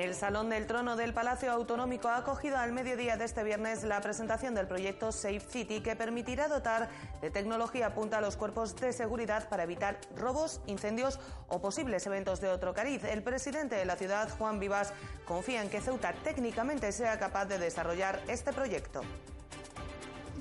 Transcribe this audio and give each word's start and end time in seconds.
El 0.00 0.14
Salón 0.14 0.48
del 0.48 0.66
Trono 0.66 0.96
del 0.96 1.12
Palacio 1.12 1.52
Autonómico 1.52 2.08
ha 2.08 2.16
acogido 2.16 2.56
al 2.56 2.72
mediodía 2.72 3.18
de 3.18 3.26
este 3.26 3.44
viernes 3.44 3.84
la 3.84 4.00
presentación 4.00 4.54
del 4.54 4.66
proyecto 4.66 5.12
Safe 5.12 5.40
City 5.40 5.82
que 5.82 5.94
permitirá 5.94 6.48
dotar 6.48 6.88
de 7.20 7.30
tecnología 7.30 7.94
punta 7.94 8.16
a 8.16 8.20
los 8.22 8.38
cuerpos 8.38 8.74
de 8.76 8.94
seguridad 8.94 9.50
para 9.50 9.64
evitar 9.64 10.00
robos, 10.16 10.62
incendios 10.66 11.20
o 11.48 11.60
posibles 11.60 12.06
eventos 12.06 12.40
de 12.40 12.48
otro 12.48 12.72
cariz. 12.72 13.04
El 13.04 13.22
presidente 13.22 13.76
de 13.76 13.84
la 13.84 13.96
ciudad, 13.96 14.30
Juan 14.38 14.58
Vivas, 14.58 14.94
confía 15.26 15.60
en 15.60 15.68
que 15.68 15.82
Ceuta 15.82 16.14
técnicamente 16.24 16.92
sea 16.92 17.18
capaz 17.18 17.44
de 17.44 17.58
desarrollar 17.58 18.22
este 18.26 18.54
proyecto. 18.54 19.02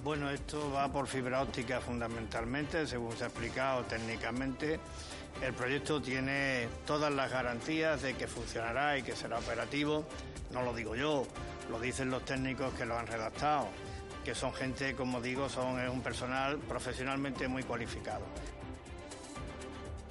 Bueno, 0.04 0.30
esto 0.30 0.72
va 0.72 0.92
por 0.92 1.08
fibra 1.08 1.42
óptica 1.42 1.82
fundamentalmente, 1.82 2.88
según 2.88 3.16
se 3.18 3.26
ha 3.26 3.28
explicado 3.28 3.84
técnicamente. 3.84 4.80
El 5.42 5.54
proyecto 5.54 6.02
tiene 6.02 6.68
todas 6.86 7.14
las 7.14 7.32
garantías 7.32 8.02
de 8.02 8.16
que 8.16 8.28
funcionará 8.28 8.98
y 8.98 9.04
que 9.04 9.16
será 9.16 9.38
operativo. 9.40 10.06
No 10.52 10.64
lo 10.64 10.74
digo 10.74 10.96
yo, 10.96 11.26
lo 11.70 11.80
dicen 11.80 12.10
los 12.10 12.24
técnicos 12.26 12.74
que 12.74 12.86
lo 12.86 12.98
han 12.98 13.08
redactado, 13.08 13.68
que 14.24 14.34
son 14.34 14.54
gente, 14.54 14.96
como 14.96 15.22
digo, 15.22 15.50
son 15.50 15.78
un 15.90 16.02
personal 16.02 16.58
profesionalmente 16.58 17.48
muy 17.48 17.64
cualificado. 17.64 18.24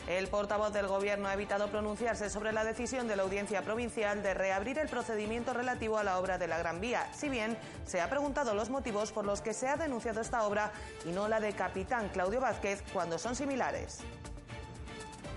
El 0.08 0.28
portavoz 0.28 0.72
del 0.72 0.86
Gobierno 0.86 1.28
ha 1.28 1.34
evitado 1.34 1.68
pronunciarse 1.68 2.30
sobre 2.30 2.50
la 2.50 2.64
decisión 2.64 3.06
de 3.08 3.14
la 3.14 3.24
Audiencia 3.24 3.60
Provincial 3.60 4.22
de 4.22 4.32
reabrir 4.32 4.78
el 4.78 4.88
procedimiento 4.88 5.52
relativo 5.52 5.98
a 5.98 6.02
la 6.02 6.18
obra 6.18 6.38
de 6.38 6.48
la 6.48 6.56
Gran 6.56 6.80
Vía, 6.80 7.12
si 7.12 7.28
bien 7.28 7.58
se 7.84 8.00
ha 8.00 8.08
preguntado 8.08 8.54
los 8.54 8.70
motivos 8.70 9.12
por 9.12 9.26
los 9.26 9.42
que 9.42 9.52
se 9.52 9.68
ha 9.68 9.76
denunciado 9.76 10.22
esta 10.22 10.46
obra 10.46 10.72
y 11.04 11.10
no 11.10 11.28
la 11.28 11.40
de 11.40 11.52
Capitán 11.52 12.08
Claudio 12.08 12.40
Vázquez 12.40 12.82
cuando 12.90 13.18
son 13.18 13.36
similares. 13.36 13.98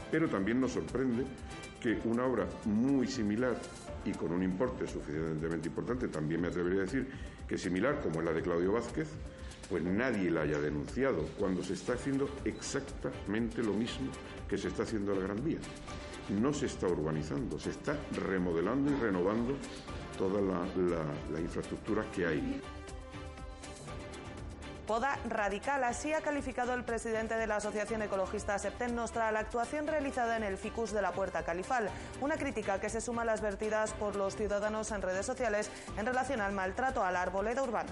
Pero 0.09 0.30
también 0.30 0.61
nos 0.61 0.72
sorprende 0.72 1.25
que 1.81 1.99
una 2.05 2.23
obra 2.25 2.47
muy 2.64 3.08
similar 3.08 3.58
y 4.05 4.14
con 4.14 4.31
un 4.31 4.42
importe 4.42 4.88
suficientemente 4.88 5.67
importante, 5.67 6.08
también 6.08 6.39
me 6.39 6.47
atrevería 6.47 6.83
a 6.83 6.86
decir 6.86 7.11
que 7.45 7.58
similar 7.58 7.99
como 7.99 8.22
la 8.22 8.31
de 8.31 8.42
Claudio 8.42 8.72
Vázquez, 8.72 9.09
pues 9.69 9.83
nadie 9.83 10.31
la 10.31 10.42
haya 10.42 10.59
denunciado 10.59 11.25
cuando 11.38 11.61
se 11.61 11.73
está 11.73 11.94
haciendo 11.94 12.30
exactamente 12.45 13.61
lo 13.64 13.73
mismo 13.73 14.11
que 14.52 14.57
se 14.57 14.67
está 14.67 14.83
haciendo 14.83 15.16
la 15.16 15.21
Gran 15.21 15.41
Vía. 15.41 15.59
No 16.27 16.53
se 16.53 16.66
está 16.66 16.85
urbanizando, 16.85 17.57
se 17.57 17.69
está 17.69 17.95
remodelando 18.11 18.91
y 18.91 18.95
renovando 18.95 19.55
toda 20.17 20.41
la, 20.41 20.66
la, 20.75 21.05
la 21.31 21.39
infraestructura 21.39 22.03
que 22.13 22.27
hay. 22.27 22.61
Poda 24.85 25.17
radical, 25.30 25.85
así 25.85 26.11
ha 26.11 26.19
calificado 26.19 26.73
el 26.73 26.83
presidente 26.83 27.35
de 27.35 27.47
la 27.47 27.55
Asociación 27.55 28.02
Ecologista 28.02 28.59
Septen 28.59 28.93
Nostra 28.93 29.31
la 29.31 29.39
actuación 29.39 29.88
realizada 29.88 30.35
en 30.35 30.43
el 30.43 30.58
ficus 30.58 30.91
de 30.91 31.02
la 31.02 31.13
Puerta 31.13 31.45
Califal, 31.45 31.89
una 32.19 32.36
crítica 32.36 32.81
que 32.81 32.89
se 32.89 32.99
suma 32.99 33.21
a 33.21 33.25
las 33.25 33.39
vertidas 33.39 33.93
por 33.93 34.17
los 34.17 34.36
ciudadanos 34.36 34.91
en 34.91 35.02
redes 35.02 35.25
sociales 35.25 35.71
en 35.97 36.05
relación 36.05 36.41
al 36.41 36.52
maltrato 36.52 37.05
a 37.05 37.11
la 37.13 37.21
arboleda 37.21 37.63
urbana. 37.63 37.91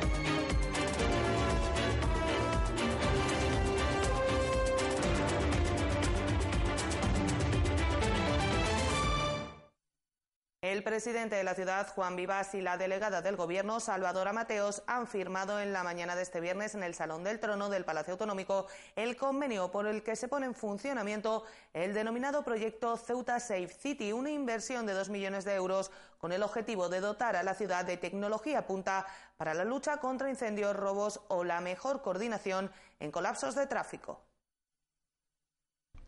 El 10.71 10.83
presidente 10.83 11.35
de 11.35 11.43
la 11.43 11.53
ciudad, 11.53 11.93
Juan 11.93 12.15
Vivas, 12.15 12.55
y 12.55 12.61
la 12.61 12.77
delegada 12.77 13.21
del 13.21 13.35
Gobierno, 13.35 13.81
Salvadora 13.81 14.31
Mateos, 14.31 14.83
han 14.87 15.05
firmado 15.05 15.59
en 15.59 15.73
la 15.73 15.83
mañana 15.83 16.15
de 16.15 16.21
este 16.21 16.39
viernes 16.39 16.75
en 16.75 16.83
el 16.83 16.95
Salón 16.95 17.25
del 17.25 17.41
Trono 17.41 17.67
del 17.67 17.83
Palacio 17.83 18.13
Autonómico 18.13 18.67
el 18.95 19.17
convenio 19.17 19.69
por 19.69 19.85
el 19.85 20.01
que 20.01 20.15
se 20.15 20.29
pone 20.29 20.45
en 20.45 20.55
funcionamiento 20.55 21.43
el 21.73 21.93
denominado 21.93 22.45
proyecto 22.45 22.95
Ceuta 22.95 23.41
Safe 23.41 23.67
City, 23.67 24.13
una 24.13 24.31
inversión 24.31 24.85
de 24.85 24.93
dos 24.93 25.09
millones 25.09 25.43
de 25.43 25.55
euros 25.55 25.91
con 26.19 26.31
el 26.31 26.41
objetivo 26.41 26.87
de 26.87 27.01
dotar 27.01 27.35
a 27.35 27.43
la 27.43 27.53
ciudad 27.53 27.83
de 27.83 27.97
tecnología 27.97 28.65
punta 28.65 29.05
para 29.35 29.53
la 29.53 29.65
lucha 29.65 29.97
contra 29.97 30.29
incendios, 30.29 30.73
robos 30.73 31.19
o 31.27 31.43
la 31.43 31.59
mejor 31.59 32.01
coordinación 32.01 32.71
en 33.01 33.11
colapsos 33.11 33.55
de 33.55 33.67
tráfico. 33.67 34.21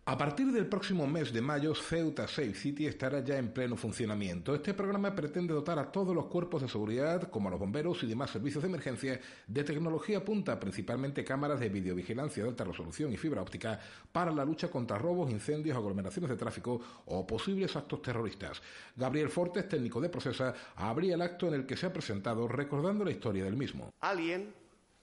A 0.05 0.17
partir 0.17 0.51
del 0.51 0.67
próximo 0.67 1.07
mes 1.07 1.31
de 1.31 1.39
mayo, 1.39 1.73
Ceuta 1.73 2.27
Safe 2.27 2.53
City 2.55 2.87
estará 2.87 3.23
ya 3.23 3.37
en 3.37 3.53
pleno 3.53 3.77
funcionamiento. 3.77 4.53
Este 4.53 4.73
programa 4.73 5.15
pretende 5.15 5.53
dotar 5.53 5.79
a 5.79 5.89
todos 5.93 6.13
los 6.13 6.25
cuerpos 6.25 6.61
de 6.61 6.67
seguridad, 6.67 7.29
como 7.29 7.47
a 7.47 7.51
los 7.51 7.59
bomberos 7.61 8.03
y 8.03 8.07
demás 8.07 8.31
servicios 8.31 8.61
de 8.63 8.67
emergencia, 8.67 9.21
de 9.47 9.63
tecnología 9.63 10.25
punta, 10.25 10.59
principalmente 10.59 11.23
cámaras 11.23 11.61
de 11.61 11.69
videovigilancia 11.69 12.43
de 12.43 12.49
alta 12.49 12.65
resolución 12.65 13.13
y 13.13 13.17
fibra 13.17 13.41
óptica, 13.41 13.79
para 14.11 14.33
la 14.33 14.43
lucha 14.43 14.69
contra 14.69 14.97
robos, 14.97 15.31
incendios, 15.31 15.77
aglomeraciones 15.77 16.29
de 16.29 16.35
tráfico 16.35 16.81
o 17.05 17.25
posibles 17.25 17.73
actos 17.77 18.01
terroristas. 18.01 18.61
Gabriel 18.97 19.29
Fortes, 19.29 19.69
técnico 19.69 20.01
de 20.01 20.09
Procesa, 20.09 20.53
abría 20.75 21.15
el 21.15 21.21
acto 21.21 21.47
en 21.47 21.53
el 21.53 21.65
que 21.65 21.77
se 21.77 21.85
ha 21.85 21.93
presentado 21.93 22.45
recordando 22.49 23.05
la 23.05 23.11
historia 23.11 23.45
del 23.45 23.55
mismo. 23.55 23.93
Alguien 24.01 24.53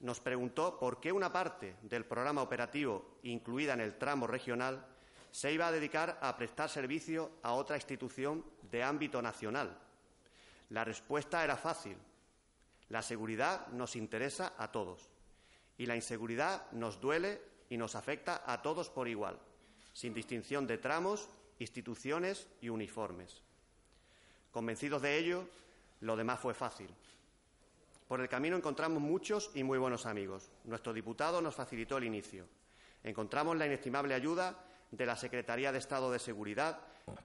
nos 0.01 0.21
preguntó 0.21 0.79
por 0.79 1.01
qué 1.01 1.11
una 1.11 1.33
parte 1.33 1.77
del 1.83 2.05
programa 2.05 2.43
operativo 2.43 3.19
incluida 3.23 3.73
en 3.73 3.81
el 3.81 3.97
tramo 3.97 4.27
regional 4.27 4.90
se 5.31 5.53
iba 5.53 5.69
a 5.69 5.73
dedicar 5.73 6.19
a 6.21 6.37
prestar 6.37 6.69
servicio 6.69 7.33
a 7.43 7.53
otra 7.53 7.77
institución 7.77 8.45
de 8.71 8.83
ámbito 8.83 9.23
nacional. 9.23 9.77
La 10.71 10.85
respuesta 10.85 11.45
era 11.45 11.57
fácil. 11.57 11.97
La 12.89 13.03
seguridad 13.03 13.69
nos 13.69 13.97
interesa 13.97 14.55
a 14.59 14.73
todos 14.73 15.11
y 15.79 15.87
la 15.87 15.97
inseguridad 15.97 16.71
nos 16.73 17.01
duele 17.01 17.41
y 17.69 17.77
nos 17.77 17.95
afecta 17.95 18.43
a 18.47 18.63
todos 18.63 18.91
por 18.91 19.09
igual, 19.09 19.39
sin 19.93 20.13
distinción 20.13 20.67
de 20.67 20.79
tramos, 20.79 21.29
instituciones 21.59 22.49
y 22.61 22.69
uniformes. 22.69 23.43
Convencidos 24.51 25.03
de 25.03 25.19
ello, 25.19 25.49
lo 26.01 26.17
demás 26.17 26.41
fue 26.41 26.55
fácil. 26.55 26.89
Por 28.09 28.21
el 28.21 28.29
camino 28.29 28.57
encontramos 28.57 29.01
muchos 29.01 29.53
y 29.55 29.63
muy 29.63 29.79
buenos 29.79 30.05
amigos. 30.05 30.51
Nuestro 30.65 30.93
diputado 30.93 31.41
nos 31.41 31.55
facilitó 31.55 31.97
el 31.99 32.05
inicio. 32.05 32.45
Encontramos 33.05 33.57
la 33.57 33.67
inestimable 33.67 34.15
ayuda 34.15 34.57
de 34.91 35.07
la 35.07 35.17
Secretaría 35.17 35.73
de 35.73 35.79
Estado 35.79 36.11
de 36.11 36.19
Seguridad. 36.19 36.79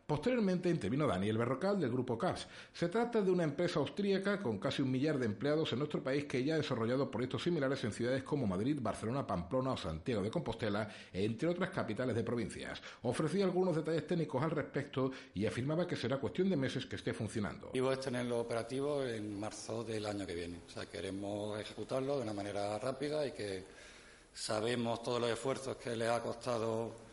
Posteriormente 0.07 0.69
intervino 0.69 1.05
Daniel 1.05 1.37
Berrocal 1.37 1.79
del 1.79 1.91
Grupo 1.91 2.17
CAPS. 2.17 2.47
Se 2.73 2.89
trata 2.89 3.21
de 3.21 3.31
una 3.31 3.43
empresa 3.43 3.79
austríaca 3.79 4.41
con 4.41 4.57
casi 4.57 4.81
un 4.81 4.91
millar 4.91 5.19
de 5.19 5.25
empleados 5.25 5.71
en 5.73 5.79
nuestro 5.79 6.03
país 6.03 6.25
que 6.25 6.43
ya 6.43 6.55
ha 6.55 6.57
desarrollado 6.57 7.11
proyectos 7.11 7.43
similares 7.43 7.83
en 7.83 7.91
ciudades 7.91 8.23
como 8.23 8.47
Madrid, 8.47 8.77
Barcelona, 8.81 9.27
Pamplona 9.27 9.73
o 9.73 9.77
Santiago 9.77 10.23
de 10.23 10.31
Compostela, 10.31 10.89
entre 11.13 11.49
otras 11.49 11.69
capitales 11.69 12.15
de 12.15 12.23
provincias. 12.23 12.81
Ofrecía 13.03 13.45
algunos 13.45 13.75
detalles 13.75 14.07
técnicos 14.07 14.41
al 14.43 14.51
respecto 14.51 15.11
y 15.33 15.45
afirmaba 15.45 15.87
que 15.87 15.95
será 15.95 16.17
cuestión 16.17 16.49
de 16.49 16.57
meses 16.57 16.85
que 16.85 16.95
esté 16.95 17.13
funcionando. 17.13 17.71
El 17.73 17.81
objetivo 17.81 17.91
es 17.91 17.99
tenerlo 17.99 18.39
operativo 18.39 19.03
en 19.03 19.39
marzo 19.39 19.83
del 19.83 20.05
año 20.05 20.25
que 20.25 20.35
viene. 20.35 20.61
O 20.67 20.69
sea, 20.69 20.85
queremos 20.85 21.59
ejecutarlo 21.59 22.17
de 22.17 22.23
una 22.23 22.33
manera 22.33 22.77
rápida 22.79 23.25
y 23.25 23.31
que 23.31 23.63
sabemos 24.33 25.01
todos 25.03 25.21
los 25.21 25.29
esfuerzos 25.29 25.75
que 25.77 25.95
le 25.95 26.07
ha 26.07 26.21
costado 26.21 27.04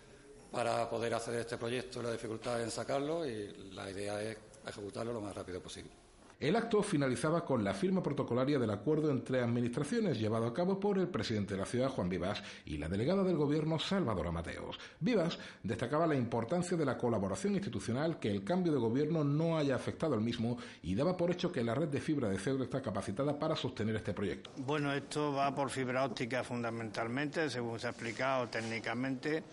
para 0.52 0.88
poder 0.88 1.14
hacer 1.14 1.34
este 1.37 1.56
proyecto, 1.56 2.02
la 2.02 2.12
dificultad 2.12 2.62
en 2.62 2.70
sacarlo 2.70 3.26
y 3.26 3.70
la 3.72 3.90
idea 3.90 4.22
es 4.22 4.37
ejecutarlo 4.66 5.12
lo 5.12 5.20
más 5.20 5.34
rápido 5.34 5.60
posible. 5.60 6.02
El 6.43 6.56
acto 6.56 6.82
finalizaba 6.82 7.44
con 7.44 7.62
la 7.62 7.72
firma 7.72 8.02
protocolaria 8.02 8.58
del 8.58 8.70
acuerdo 8.72 9.12
entre 9.12 9.40
administraciones 9.40 10.19
llevado 10.19 10.46
a 10.49 10.52
cabo 10.52 10.81
por 10.81 10.99
el 10.99 11.06
presidente 11.06 11.54
de 11.54 11.60
la 11.60 11.66
ciudad, 11.66 11.88
Juan 11.88 12.08
Vivas, 12.08 12.43
y 12.66 12.78
la 12.78 12.88
delegada 12.88 13.22
del 13.22 13.37
gobierno, 13.37 13.78
Salvadora 13.78 14.32
Mateos. 14.32 14.76
Vivas 14.99 15.38
destacaba 15.62 16.04
la 16.04 16.16
importancia 16.16 16.76
de 16.76 16.84
la 16.84 16.98
colaboración 16.98 17.55
institucional, 17.55 18.19
que 18.19 18.28
el 18.28 18.43
cambio 18.43 18.72
de 18.72 18.81
gobierno 18.81 19.22
no 19.22 19.56
haya 19.56 19.76
afectado 19.76 20.14
al 20.14 20.20
mismo 20.20 20.58
y 20.82 20.96
daba 20.96 21.16
por 21.16 21.31
hecho 21.31 21.52
que 21.52 21.62
la 21.62 21.76
red 21.76 21.87
de 21.87 22.00
fibra 22.00 22.28
de 22.28 22.40
Ceuta 22.40 22.64
está 22.64 22.82
capacitada 22.82 23.38
para 23.38 23.55
sostener 23.55 23.94
este 23.94 24.12
proyecto. 24.12 24.50
Bueno, 24.56 24.93
esto 24.93 25.32
va 25.32 25.55
por 25.55 25.70
fibra 25.70 26.05
óptica 26.05 26.43
fundamentalmente, 26.43 27.48
según 27.50 27.78
se 27.78 27.87
ha 27.87 27.90
explicado 27.90 28.48
técnicamente 28.48 29.44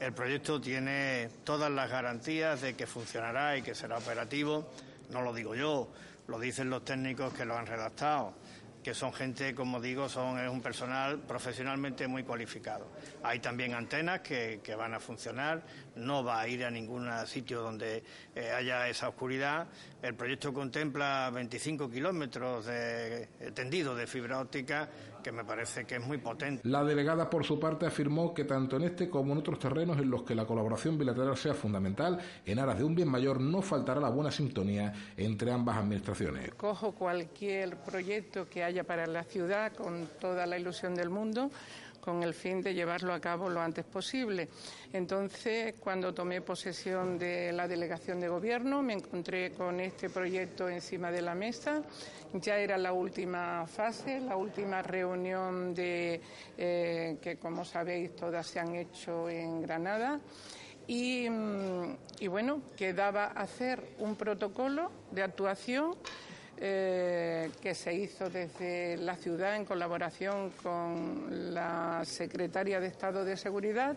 El 0.00 0.12
proyecto 0.12 0.60
tiene 0.60 1.28
todas 1.42 1.70
las 1.70 1.90
garantías 1.90 2.60
de 2.60 2.74
que 2.74 2.86
funcionará 2.86 3.56
y 3.56 3.62
que 3.62 3.74
será 3.74 3.98
operativo. 3.98 4.70
No 5.10 5.22
lo 5.22 5.34
digo 5.34 5.54
yo, 5.54 5.90
lo 6.28 6.38
dicen 6.38 6.70
los 6.70 6.84
técnicos 6.84 7.34
que 7.34 7.44
lo 7.44 7.56
han 7.56 7.66
redactado 7.66 8.34
que 8.82 8.94
son 8.94 9.12
gente, 9.12 9.54
como 9.54 9.80
digo, 9.80 10.08
son 10.08 10.38
es 10.38 10.48
un 10.48 10.62
personal 10.62 11.18
profesionalmente 11.18 12.06
muy 12.06 12.22
cualificado. 12.22 12.86
Hay 13.22 13.40
también 13.40 13.74
antenas 13.74 14.20
que, 14.20 14.62
van 14.78 14.94
a 14.94 15.00
funcionar, 15.00 15.62
no 15.96 16.22
va 16.22 16.40
a 16.40 16.48
ir 16.48 16.64
a 16.64 16.70
ningún 16.70 17.10
sitio 17.26 17.60
donde 17.60 18.02
eh, 18.34 18.50
haya 18.50 18.88
esa 18.88 19.08
oscuridad. 19.08 19.66
El 20.00 20.14
proyecto 20.14 20.54
contempla 20.54 21.30
25 21.34 21.90
kilómetros 21.90 22.66
de, 22.66 23.28
eh, 23.40 23.50
tendido 23.52 23.94
de 23.94 24.06
fibra 24.06 24.40
óptica 24.40 24.88
que 25.22 25.32
me 25.32 25.44
parece 25.44 25.84
que 25.84 25.96
es 25.96 26.06
muy 26.06 26.18
potente. 26.18 26.62
La 26.68 26.84
delegada, 26.84 27.28
por 27.28 27.44
su 27.44 27.58
parte, 27.58 27.86
afirmó 27.86 28.34
que 28.34 28.44
tanto 28.44 28.76
en 28.76 28.84
este 28.84 29.08
como 29.08 29.32
en 29.32 29.38
otros 29.38 29.58
terrenos 29.58 29.98
en 29.98 30.10
los 30.10 30.22
que 30.22 30.34
la 30.34 30.46
colaboración 30.46 30.98
bilateral 30.98 31.36
sea 31.36 31.54
fundamental, 31.54 32.18
en 32.44 32.58
aras 32.58 32.78
de 32.78 32.84
un 32.84 32.94
bien 32.94 33.08
mayor 33.08 33.40
no 33.40 33.62
faltará 33.62 34.00
la 34.00 34.10
buena 34.10 34.30
sintonía 34.30 34.92
entre 35.16 35.52
ambas 35.52 35.76
administraciones. 35.76 36.54
Cojo 36.54 36.92
cualquier 36.92 37.76
proyecto 37.78 38.48
que 38.48 38.64
haya 38.64 38.84
para 38.84 39.06
la 39.06 39.24
ciudad 39.24 39.72
con 39.72 40.08
toda 40.20 40.46
la 40.46 40.58
ilusión 40.58 40.94
del 40.94 41.10
mundo 41.10 41.50
con 42.08 42.22
el 42.22 42.32
fin 42.32 42.62
de 42.62 42.72
llevarlo 42.72 43.12
a 43.12 43.20
cabo 43.20 43.50
lo 43.50 43.60
antes 43.60 43.84
posible. 43.84 44.48
Entonces, 44.94 45.74
cuando 45.78 46.14
tomé 46.14 46.40
posesión 46.40 47.18
de 47.18 47.52
la 47.52 47.68
delegación 47.68 48.18
de 48.18 48.30
gobierno, 48.30 48.80
me 48.80 48.94
encontré 48.94 49.52
con 49.52 49.78
este 49.78 50.08
proyecto 50.08 50.70
encima 50.70 51.10
de 51.10 51.20
la 51.20 51.34
mesa. 51.34 51.82
Ya 52.32 52.56
era 52.56 52.78
la 52.78 52.94
última 52.94 53.66
fase, 53.66 54.20
la 54.20 54.36
última 54.36 54.80
reunión 54.80 55.74
de 55.74 56.22
eh, 56.56 57.18
que, 57.20 57.36
como 57.36 57.62
sabéis, 57.62 58.16
todas 58.16 58.46
se 58.46 58.58
han 58.58 58.74
hecho 58.74 59.28
en 59.28 59.60
Granada. 59.60 60.18
Y, 60.86 61.28
mm, 61.28 61.96
y 62.20 62.26
bueno, 62.28 62.62
quedaba 62.74 63.26
hacer 63.26 63.84
un 63.98 64.16
protocolo 64.16 64.90
de 65.10 65.24
actuación 65.24 65.94
eh, 66.60 67.50
que 67.60 67.74
se 67.74 67.94
hizo 67.94 68.28
desde 68.28 68.96
la 68.96 69.16
ciudad 69.16 69.56
en 69.56 69.64
colaboración 69.64 70.50
con 70.62 71.54
la 71.54 72.02
Secretaria 72.04 72.80
de 72.80 72.88
Estado 72.88 73.24
de 73.24 73.36
Seguridad. 73.36 73.96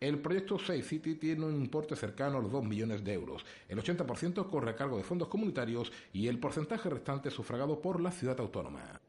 El 0.00 0.18
proyecto 0.18 0.58
Safe 0.58 0.82
City 0.82 1.14
tiene 1.16 1.44
un 1.44 1.54
importe 1.54 1.94
cercano 1.94 2.38
a 2.38 2.42
los 2.42 2.50
2 2.50 2.64
millones 2.64 3.04
de 3.04 3.12
euros. 3.12 3.44
El 3.68 3.82
80% 3.82 4.48
corre 4.48 4.70
a 4.70 4.76
cargo 4.76 4.96
de 4.96 5.04
fondos 5.04 5.28
comunitarios 5.28 5.92
y 6.12 6.26
el 6.26 6.38
porcentaje 6.38 6.88
restante 6.88 7.30
sufragado 7.30 7.80
por 7.80 8.00
la 8.00 8.10
ciudad 8.10 8.40
autónoma. 8.40 9.00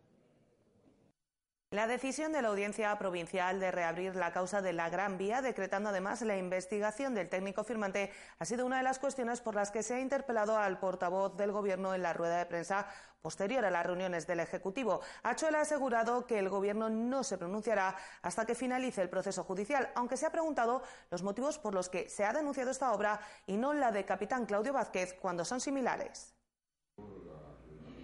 La 1.71 1.87
decisión 1.87 2.33
de 2.33 2.41
la 2.41 2.49
Audiencia 2.49 2.93
Provincial 2.97 3.61
de 3.61 3.71
reabrir 3.71 4.17
la 4.17 4.33
causa 4.33 4.61
de 4.61 4.73
la 4.73 4.89
Gran 4.89 5.17
Vía, 5.17 5.41
decretando 5.41 5.87
además 5.87 6.21
la 6.21 6.35
investigación 6.35 7.15
del 7.15 7.29
técnico 7.29 7.63
firmante, 7.63 8.11
ha 8.39 8.43
sido 8.43 8.65
una 8.65 8.79
de 8.79 8.83
las 8.83 8.99
cuestiones 8.99 9.39
por 9.39 9.55
las 9.55 9.71
que 9.71 9.81
se 9.81 9.93
ha 9.93 10.01
interpelado 10.01 10.57
al 10.57 10.79
portavoz 10.79 11.37
del 11.37 11.53
Gobierno 11.53 11.95
en 11.95 12.03
la 12.03 12.11
rueda 12.11 12.39
de 12.39 12.45
prensa 12.45 12.87
posterior 13.21 13.63
a 13.63 13.71
las 13.71 13.85
reuniones 13.85 14.27
del 14.27 14.41
Ejecutivo. 14.41 14.99
Achuel 15.23 15.55
ha 15.55 15.61
asegurado 15.61 16.27
que 16.27 16.39
el 16.39 16.49
Gobierno 16.49 16.89
no 16.89 17.23
se 17.23 17.37
pronunciará 17.37 17.95
hasta 18.21 18.45
que 18.45 18.53
finalice 18.53 19.01
el 19.01 19.09
proceso 19.09 19.45
judicial, 19.45 19.91
aunque 19.95 20.17
se 20.17 20.25
ha 20.25 20.31
preguntado 20.33 20.83
los 21.09 21.23
motivos 21.23 21.57
por 21.57 21.73
los 21.73 21.87
que 21.87 22.09
se 22.09 22.25
ha 22.25 22.33
denunciado 22.33 22.71
esta 22.71 22.91
obra 22.91 23.21
y 23.47 23.55
no 23.55 23.73
la 23.73 23.93
de 23.93 24.03
Capitán 24.03 24.45
Claudio 24.45 24.73
Vázquez 24.73 25.13
cuando 25.13 25.45
son 25.45 25.61
similares. 25.61 26.35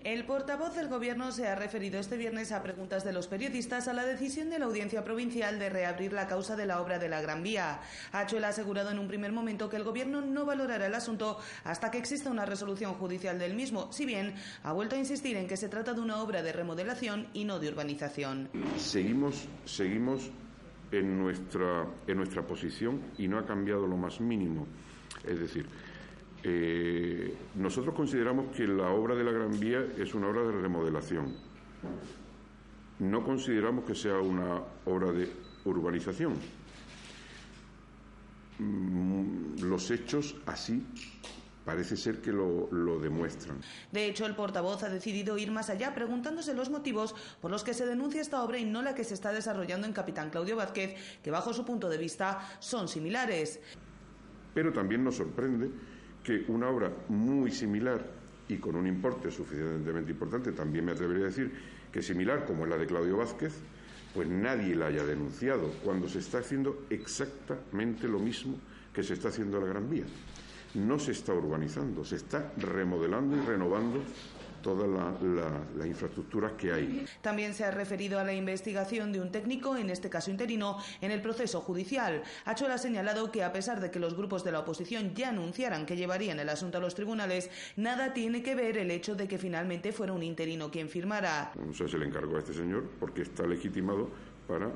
El 0.07 0.24
portavoz 0.24 0.74
del 0.74 0.88
Gobierno 0.88 1.33
se 1.33 1.50
ha 1.50 1.56
referido 1.56 2.00
este 2.00 2.15
viernes 2.15 2.54
a 2.54 2.63
preguntas 2.63 3.04
de 3.04 3.12
los 3.12 3.27
periodistas 3.27 3.89
a 3.89 3.94
la 3.94 4.06
decisión 4.06 4.50
de 4.50 4.57
la 4.57 4.63
Audiencia 4.63 5.04
Provincial 5.04 5.59
de 5.59 5.69
reabrir 5.69 6.13
la 6.13 6.27
causa 6.27 6.56
de 6.56 6.65
la 6.65 6.81
obra 6.81 6.98
de 6.98 7.09
la 7.09 7.19
Gran 7.19 7.44
Vía. 7.44 7.81
Hachuel 8.13 8.45
ha 8.45 8.48
asegurado 8.48 8.89
en 8.89 9.00
un 9.00 9.09
primer 9.09 9.33
momento 9.33 9.68
que 9.68 9.75
el 9.75 9.83
Gobierno 9.83 10.21
no 10.21 10.45
valorará 10.45 10.86
el 10.86 10.95
asunto 10.95 11.39
hasta 11.65 11.92
que 11.92 11.98
exista 11.98 12.31
una 12.31 12.45
resolución 12.45 12.94
judicial 12.94 13.38
del 13.38 13.54
mismo, 13.54 13.92
si 13.92 14.06
bien 14.06 14.36
ha 14.63 14.71
vuelto 14.71 14.95
a 14.95 14.98
insistir 14.98 15.36
en 15.36 15.45
que 15.45 15.57
se 15.57 15.68
trata 15.68 15.94
de 15.94 16.00
una 16.00 16.21
obra 16.21 16.42
de 16.42 16.54
remodelación 16.54 17.27
y 17.33 17.44
no 17.44 17.59
de 17.59 17.68
urbanización. 17.68 18.48
Seguimos, 18.77 19.50
seguimos 19.65 20.31
en 20.89 21.19
nuestra, 21.19 21.86
en 22.07 22.15
nuestra 22.15 22.48
posición 22.48 23.01
y 23.18 23.27
no 23.27 23.39
ha 23.39 23.45
cambiado 23.45 23.86
lo 23.86 23.98
más 23.98 24.21
mínimo. 24.21 24.68
Es 25.25 25.38
decir, 25.38 25.68
eh, 26.44 27.36
nosotros 27.56 27.95
consideramos 27.95 28.56
que 28.56 28.68
la 28.68 28.89
obra 28.89 29.16
de 29.16 29.24
la 29.24 29.31
Gran 29.31 29.60
Vía 29.60 29.86
es 29.98 30.13
una 30.13 30.28
obra 30.28 30.44
de 30.44 30.51
remodelación. 30.51 31.36
No 33.00 33.24
consideramos 33.24 33.86
que 33.86 33.95
sea 33.95 34.19
una 34.19 34.62
obra 34.86 35.12
de 35.12 35.30
urbanización. 35.66 36.34
Mm, 38.60 39.62
los 39.63 39.92
hechos 39.92 40.36
así 40.45 40.84
parece 41.63 41.98
ser 41.98 42.22
que 42.22 42.31
lo, 42.31 42.69
lo, 42.72 42.98
demuestran. 42.98 43.60
De 43.92 44.06
hecho, 44.06 44.25
el 44.25 44.36
portavoz 44.36 44.83
ha 44.83 44.90
decidido 44.90 45.38
ir 45.38 45.51
más 45.51 45.69
allá, 45.69 45.94
preguntándose 45.94 46.54
los 46.54 46.69
motivos 46.69 47.13
por 47.42 47.51
los 47.51 47.63
que 47.63 47.74
se 47.74 47.86
denuncia 47.86 48.22
esta 48.22 48.42
obra 48.42 48.57
y 48.57 48.63
no 48.63 48.81
la 48.81 48.95
que 48.95 49.04
se 49.04 49.13
está 49.13 49.33
desarrollando 49.33 49.86
en 49.86 49.92
Capitán 49.92 50.30
Claudio 50.30 50.56
Vázquez, 50.56 50.95
que 51.22 51.30
bajo 51.30 51.54
su 51.54 51.66
punto 51.66 51.90
de 51.90 51.98
vista 51.98 52.40
son 52.60 52.88
similares. 52.88 53.60
Pero 54.54 54.72
también 54.72 55.04
nos 55.04 55.18
sorprende 55.18 55.69
que 56.28 56.44
una 56.50 56.68
obra 56.68 56.92
muy 57.08 57.52
similar 57.52 58.06
y 58.50 58.58
con 58.58 58.76
un 58.76 58.86
importe 58.86 59.32
suficientemente 59.32 60.12
importante, 60.12 60.52
también 60.52 60.84
me 60.84 60.92
atrevería 60.92 61.24
a 61.24 61.28
decir 61.30 61.50
que 61.90 62.02
similar 62.02 62.46
como 62.46 62.66
es 62.66 62.70
la 62.70 62.78
de 62.78 62.86
Claudio 62.86 63.16
Vázquez, 63.16 63.54
pues 64.14 64.28
nadie 64.28 64.76
la 64.76 64.88
haya 64.88 65.06
denunciado 65.06 65.72
cuando 65.86 66.10
se 66.10 66.20
está 66.20 66.40
haciendo 66.40 66.84
exactamente 66.90 68.10
lo 68.10 68.20
mismo 68.20 68.58
que 68.94 69.04
se 69.04 69.14
está 69.14 69.30
haciendo 69.30 69.58
en 69.58 69.64
la 69.64 69.70
Gran 69.70 69.90
Vía. 69.90 70.04
No 70.74 71.00
se 71.00 71.14
está 71.14 71.34
urbanizando, 71.34 72.04
se 72.04 72.18
está 72.18 72.52
remodelando 72.58 73.38
y 73.38 73.46
renovando 73.46 74.02
toda 74.68 74.86
la, 74.86 75.88
infraestructura 75.88 76.58
que 76.58 76.74
hay. 76.74 77.06
También 77.22 77.54
se 77.54 77.64
ha 77.64 77.72
referido 77.72 78.19
a 78.19 78.25
la 78.25 78.34
investigación 78.34 79.14
de 79.14 79.22
un 79.22 79.31
técnico, 79.31 79.78
en 79.78 79.90
este 79.90 80.10
caso 80.10 80.30
interino, 80.30 80.78
en 81.00 81.12
el 81.12 81.22
proceso 81.22 81.62
judicial. 81.62 82.22
Achola 82.44 82.74
ha 82.74 82.78
señalado 82.78 83.31
que 83.31 83.46
a 83.46 83.54
pesar 83.54 83.80
de 83.80 83.90
que 83.90 83.98
los 83.98 84.18
grupos 84.18 84.44
de 84.44 84.52
la 84.52 84.60
oposición 84.60 85.16
ya 85.16 85.30
anunciaran 85.30 85.86
que 85.86 85.96
llevarían 85.96 86.38
el 86.42 86.50
asunto 86.50 86.80
a 86.80 86.81
los 86.81 86.96
tribunales, 86.96 87.50
nada 87.78 88.14
tiene 88.14 88.44
que 88.44 88.56
ver 88.56 88.78
el 88.78 88.92
hecho 88.92 89.16
de 89.16 89.25
que 89.30 89.38
finalmente 89.38 89.94
fuera 89.94 90.12
un 90.12 90.22
interino 90.22 90.69
quien 90.69 90.90
firmara. 90.90 91.54
O 91.69 91.74
sea, 91.74 91.88
se 91.88 91.98
le 91.98 92.06
encargó 92.06 92.36
a 92.36 92.40
este 92.40 92.54
señor 92.54 92.90
porque 93.00 93.22
está 93.22 93.48
legitimado 93.48 94.10
para, 94.50 94.69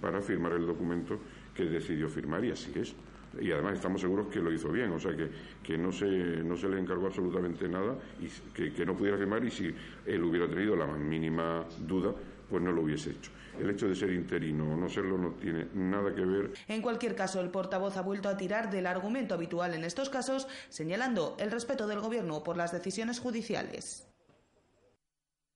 para 0.00 0.22
firmar 0.22 0.52
el 0.52 0.66
documento 0.66 1.18
que 1.54 1.64
decidió 1.64 2.08
firmar 2.08 2.42
y 2.46 2.52
así 2.52 2.72
es 2.76 2.94
y 3.40 3.52
además 3.52 3.74
estamos 3.74 4.00
seguros 4.00 4.28
que 4.28 4.40
lo 4.40 4.52
hizo 4.52 4.70
bien, 4.70 4.92
o 4.92 4.98
sea 4.98 5.16
que, 5.16 5.30
que 5.62 5.78
no, 5.78 5.92
se, 5.92 6.06
no 6.06 6.56
se 6.56 6.68
le 6.68 6.78
encargó 6.78 7.06
absolutamente 7.06 7.68
nada 7.68 7.96
y 8.20 8.28
que, 8.52 8.72
que 8.72 8.86
no 8.86 8.96
pudiera 8.96 9.16
firmar 9.16 9.44
y 9.44 9.50
si 9.50 9.74
él 10.06 10.24
hubiera 10.24 10.48
tenido 10.48 10.76
la 10.76 10.86
mínima 10.86 11.64
duda, 11.80 12.14
pues 12.48 12.62
no 12.62 12.72
lo 12.72 12.82
hubiese 12.82 13.10
hecho. 13.10 13.30
El 13.58 13.70
hecho 13.70 13.88
de 13.88 13.94
ser 13.94 14.12
interino 14.12 14.72
o 14.72 14.76
no 14.76 14.88
serlo 14.88 15.16
no 15.16 15.32
tiene 15.32 15.68
nada 15.74 16.14
que 16.14 16.24
ver. 16.24 16.52
En 16.68 16.82
cualquier 16.82 17.14
caso, 17.14 17.40
el 17.40 17.50
portavoz 17.50 17.96
ha 17.96 18.02
vuelto 18.02 18.28
a 18.28 18.36
tirar 18.36 18.70
del 18.70 18.86
argumento 18.86 19.34
habitual 19.34 19.74
en 19.74 19.84
estos 19.84 20.10
casos, 20.10 20.48
señalando 20.68 21.36
el 21.38 21.50
respeto 21.50 21.86
del 21.86 22.00
Gobierno 22.00 22.42
por 22.42 22.56
las 22.56 22.72
decisiones 22.72 23.20
judiciales. 23.20 24.13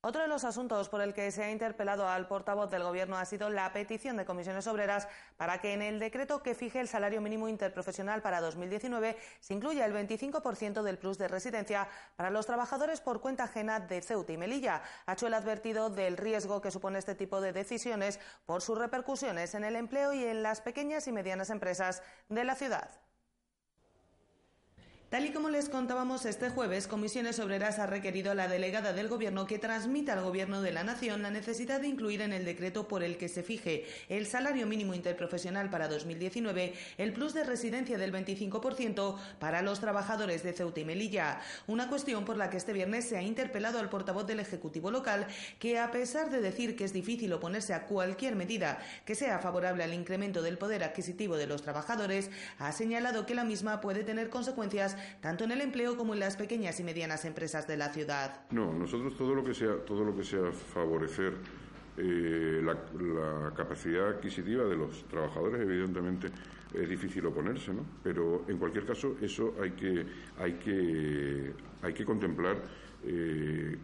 Otro 0.01 0.23
de 0.23 0.29
los 0.29 0.45
asuntos 0.45 0.89
por 0.89 1.01
el 1.01 1.13
que 1.13 1.33
se 1.33 1.43
ha 1.43 1.51
interpelado 1.51 2.07
al 2.07 2.29
portavoz 2.29 2.71
del 2.71 2.85
Gobierno 2.85 3.17
ha 3.19 3.25
sido 3.25 3.51
la 3.51 3.73
petición 3.73 4.17
de 4.17 4.25
comisiones 4.25 4.69
obreras 4.69 5.09
para 5.37 5.61
que 5.61 5.73
en 5.73 5.83
el 5.83 5.99
decreto 5.99 6.41
que 6.41 6.55
fije 6.55 6.79
el 6.79 6.87
salario 6.87 7.21
mínimo 7.21 7.49
interprofesional 7.49 8.23
para 8.23 8.41
2019 8.41 9.19
se 9.41 9.55
incluya 9.55 9.85
el 9.85 9.93
25% 9.93 10.83
del 10.83 10.99
plus 10.99 11.19
de 11.19 11.27
residencia 11.27 11.89
para 12.15 12.31
los 12.31 12.47
trabajadores 12.47 13.01
por 13.01 13.21
cuenta 13.21 13.45
ajena 13.45 13.81
de 13.81 14.01
Ceuta 14.01 14.33
y 14.33 14.37
Melilla. 14.37 14.83
Ha 15.07 15.15
hecho 15.15 15.27
el 15.27 15.35
advertido 15.35 15.91
del 15.91 16.17
riesgo 16.17 16.61
que 16.61 16.71
supone 16.71 17.01
este 17.01 17.17
tipo 17.17 17.41
de 17.41 17.53
decisiones 17.53 18.21
por 18.47 18.63
sus 18.63 18.79
repercusiones 18.79 19.57
en 19.57 19.65
el 19.65 19.75
empleo 19.75 20.13
y 20.13 20.23
en 20.25 20.45
las 20.45 20.61
pequeñas 20.61 21.09
y 21.09 21.13
medianas 21.13 21.51
empresas 21.51 22.05
de 22.29 22.45
la 22.45 22.55
ciudad. 22.55 22.89
Tal 25.11 25.25
y 25.25 25.33
como 25.33 25.49
les 25.49 25.71
contábamos 25.71 26.27
este 26.27 26.51
jueves, 26.51 26.87
Comisiones 26.87 27.39
Obreras 27.39 27.79
ha 27.79 27.87
requerido 27.87 28.31
a 28.31 28.35
la 28.35 28.47
delegada 28.47 28.93
del 28.93 29.09
Gobierno 29.09 29.47
que 29.47 29.59
transmita 29.59 30.13
al 30.13 30.23
Gobierno 30.23 30.61
de 30.61 30.71
la 30.71 30.85
Nación 30.85 31.23
la 31.23 31.31
necesidad 31.31 31.81
de 31.81 31.89
incluir 31.89 32.21
en 32.21 32.35
el 32.35 32.45
decreto 32.45 32.87
por 32.87 33.03
el 33.03 33.17
que 33.17 33.31
se 33.31 33.43
fije 33.43 33.87
el 34.11 34.27
salario 34.27 34.67
mínimo 34.67 34.93
interprofesional 34.93 35.71
para 35.71 35.89
2019 35.89 36.75
el 36.99 37.15
plus 37.15 37.33
de 37.33 37.45
residencia 37.45 37.97
del 37.97 38.13
25% 38.13 39.17
para 39.39 39.63
los 39.63 39.81
trabajadores 39.81 40.43
de 40.43 40.53
Ceuta 40.53 40.81
y 40.81 40.85
Melilla. 40.85 41.41
Una 41.67 41.89
cuestión 41.89 42.27
por 42.27 42.37
la 42.37 42.51
que 42.51 42.59
este 42.59 42.75
viernes 42.75 43.09
se 43.09 43.17
ha 43.17 43.23
interpelado 43.23 43.79
al 43.79 43.89
portavoz 43.89 44.27
del 44.27 44.41
Ejecutivo 44.41 44.91
local 44.91 45.27
que, 45.59 45.79
a 45.79 45.91
pesar 45.91 46.29
de 46.29 46.43
decir 46.43 46.77
que 46.77 46.85
es 46.85 46.93
difícil 46.93 47.33
oponerse 47.33 47.73
a 47.73 47.87
cualquier 47.87 48.37
medida 48.37 48.79
que 49.07 49.15
sea 49.15 49.39
favorable 49.39 49.85
al 49.85 49.95
incremento 49.95 50.43
del 50.43 50.59
poder 50.59 50.85
adquisitivo 50.85 51.39
de 51.39 51.47
los 51.47 51.63
trabajadores, 51.63 52.31
ha 52.59 52.73
señalado 52.73 53.25
que 53.25 53.35
la 53.35 53.45
misma 53.45 53.81
puede 53.81 54.05
tener 54.05 54.29
consecuencias 54.29 54.98
tanto 55.21 55.45
en 55.45 55.53
el 55.53 55.61
empleo 55.61 55.97
como 55.97 56.15
en 56.15 56.21
las 56.21 56.37
pequeñas 56.37 56.79
y 56.81 56.85
medianas 56.85 57.25
empresas 57.25 57.67
de 57.67 57.77
la 57.77 57.89
ciudad. 57.91 58.41
No, 58.51 58.73
nosotros 58.73 59.17
todo 59.17 59.35
lo 59.35 59.45
que 59.45 59.55
sea, 59.55 59.77
todo 59.85 60.05
lo 60.05 60.17
que 60.17 60.25
sea 60.25 60.53
favorecer 60.53 61.35
eh, 61.97 62.63
la, 62.63 63.53
capacidad 63.55 64.09
adquisitiva 64.09 64.65
de 64.65 64.77
los 64.77 65.05
trabajadores, 65.09 65.61
evidentemente 65.61 66.29
es 66.73 66.89
difícil 66.89 67.27
oponerse, 67.27 67.75
¿no? 67.75 67.85
Pero 68.05 68.45
en 68.47 68.57
cualquier 68.57 68.87
caso, 68.87 69.17
eso 69.21 69.55
hay 69.61 69.73
que, 69.73 70.07
hay 70.39 70.53
que, 70.55 71.53
hay 71.83 71.93
que 71.93 72.05
contemplar 72.05 72.57
eh, 73.05 73.77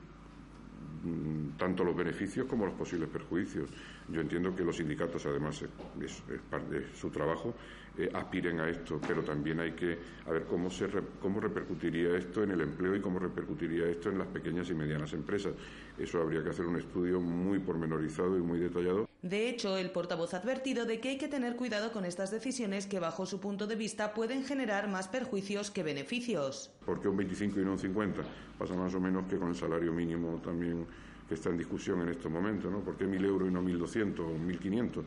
tanto 1.58 1.84
los 1.84 1.96
beneficios 1.96 2.46
como 2.46 2.66
los 2.66 2.74
posibles 2.74 3.08
perjuicios. 3.08 3.70
Yo 4.08 4.20
entiendo 4.20 4.54
que 4.54 4.64
los 4.64 4.76
sindicatos, 4.76 5.24
además, 5.26 5.62
es, 5.62 6.22
parte 6.50 6.80
de 6.80 6.86
su 6.94 7.10
trabajo, 7.10 7.54
eh, 7.96 8.10
aspiren 8.12 8.60
a 8.60 8.68
esto, 8.68 9.00
pero 9.06 9.22
también 9.22 9.60
hay 9.60 9.72
que 9.72 9.98
ver 10.26 10.44
cómo, 10.44 10.70
se 10.70 10.88
cómo 11.20 11.40
repercutiría 11.40 12.16
esto 12.16 12.42
en 12.42 12.52
el 12.52 12.60
empleo 12.60 12.96
y 12.96 13.00
cómo 13.00 13.18
repercutiría 13.18 13.86
esto 13.86 14.10
en 14.10 14.18
las 14.18 14.28
pequeñas 14.28 14.68
y 14.70 14.74
medianas 14.74 15.12
empresas. 15.12 15.54
Eso 15.98 16.20
habría 16.20 16.42
que 16.42 16.50
hacer 16.50 16.66
un 16.66 16.76
estudio 16.76 17.20
muy 17.20 17.58
pormenorizado 17.58 18.36
y 18.36 18.42
muy 18.42 18.58
detallado. 18.58 19.13
De 19.24 19.48
hecho, 19.48 19.78
el 19.78 19.90
portavoz 19.90 20.34
ha 20.34 20.36
advertido 20.36 20.84
de 20.84 21.00
que 21.00 21.08
hay 21.08 21.16
que 21.16 21.28
tener 21.28 21.56
cuidado 21.56 21.92
con 21.92 22.04
estas 22.04 22.30
decisiones 22.30 22.86
que, 22.86 23.00
bajo 23.00 23.24
su 23.24 23.40
punto 23.40 23.66
de 23.66 23.74
vista, 23.74 24.12
pueden 24.12 24.44
generar 24.44 24.86
más 24.86 25.08
perjuicios 25.08 25.70
que 25.70 25.82
beneficios. 25.82 26.70
¿Por 26.84 27.00
qué 27.00 27.08
un 27.08 27.16
25 27.16 27.58
y 27.58 27.64
no 27.64 27.72
un 27.72 27.78
50? 27.78 28.22
Pasa 28.58 28.74
más 28.74 28.94
o 28.94 29.00
menos 29.00 29.24
que 29.24 29.38
con 29.38 29.48
el 29.48 29.56
salario 29.56 29.94
mínimo 29.94 30.42
también 30.44 30.86
que 31.26 31.36
está 31.36 31.48
en 31.48 31.56
discusión 31.56 32.02
en 32.02 32.10
estos 32.10 32.30
momentos, 32.30 32.70
¿no? 32.70 32.80
¿Por 32.80 32.98
qué 32.98 33.06
1.000 33.06 33.24
euros 33.24 33.48
y 33.48 33.50
no 33.50 33.62
1.200 33.62 34.20
o 34.20 34.36
1.500? 34.36 35.02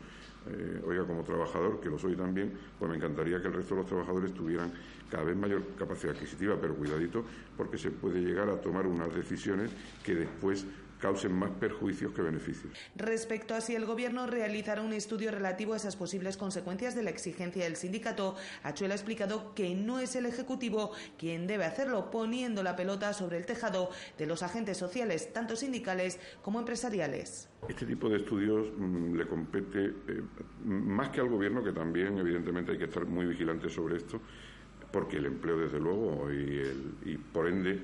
Eh, 0.49 0.81
oiga, 0.87 1.05
como 1.05 1.21
trabajador, 1.21 1.79
que 1.79 1.87
lo 1.87 1.99
soy 1.99 2.15
también, 2.15 2.57
pues 2.79 2.89
me 2.89 2.97
encantaría 2.97 3.39
que 3.39 3.49
el 3.49 3.53
resto 3.53 3.75
de 3.75 3.81
los 3.81 3.87
trabajadores 3.87 4.33
tuvieran 4.33 4.73
cada 5.11 5.25
vez 5.25 5.37
mayor 5.37 5.61
capacidad 5.77 6.15
adquisitiva, 6.15 6.57
pero 6.59 6.73
cuidadito, 6.73 7.23
porque 7.55 7.77
se 7.77 7.91
puede 7.91 8.19
llegar 8.21 8.49
a 8.49 8.59
tomar 8.59 8.87
unas 8.87 9.13
decisiones 9.13 9.69
que 10.03 10.15
después 10.15 10.65
causen 10.99 11.33
más 11.33 11.51
perjuicios 11.51 12.13
que 12.13 12.21
beneficios. 12.21 12.73
Respecto 12.95 13.53
a 13.55 13.61
si 13.61 13.75
el 13.75 13.85
Gobierno 13.85 14.27
realizará 14.27 14.81
un 14.81 14.93
estudio 14.93 15.31
relativo 15.31 15.73
a 15.73 15.77
esas 15.77 15.95
posibles 15.95 16.37
consecuencias 16.37 16.95
de 16.95 17.03
la 17.03 17.09
exigencia 17.09 17.63
del 17.63 17.75
sindicato, 17.75 18.35
Achuel 18.63 18.91
ha 18.91 18.95
explicado 18.95 19.53
que 19.53 19.75
no 19.75 19.99
es 19.99 20.15
el 20.15 20.25
Ejecutivo 20.25 20.91
quien 21.17 21.47
debe 21.47 21.65
hacerlo, 21.65 22.11
poniendo 22.11 22.63
la 22.63 22.75
pelota 22.75 23.13
sobre 23.13 23.37
el 23.37 23.45
tejado 23.45 23.89
de 24.17 24.25
los 24.25 24.43
agentes 24.43 24.77
sociales, 24.77 25.33
tanto 25.33 25.55
sindicales 25.55 26.19
como 26.41 26.59
empresariales. 26.59 27.49
Este 27.67 27.85
tipo 27.85 28.09
de 28.09 28.17
estudios 28.17 28.67
mm, 28.77 29.15
le 29.15 29.27
compete 29.27 29.85
eh, 29.85 30.21
más 30.65 31.09
que 31.09 31.21
al 31.21 31.29
Gobierno, 31.29 31.63
que 31.63 31.71
también 31.71 32.17
evidentemente 32.17 32.71
hay 32.71 32.77
que 32.77 32.85
estar 32.85 33.05
muy 33.05 33.25
vigilante 33.25 33.69
sobre 33.69 33.97
esto, 33.97 34.19
porque 34.91 35.17
el 35.17 35.25
empleo, 35.25 35.57
desde 35.57 35.79
luego, 35.79 36.31
y 36.31 37.17
por 37.17 37.47
ende, 37.47 37.81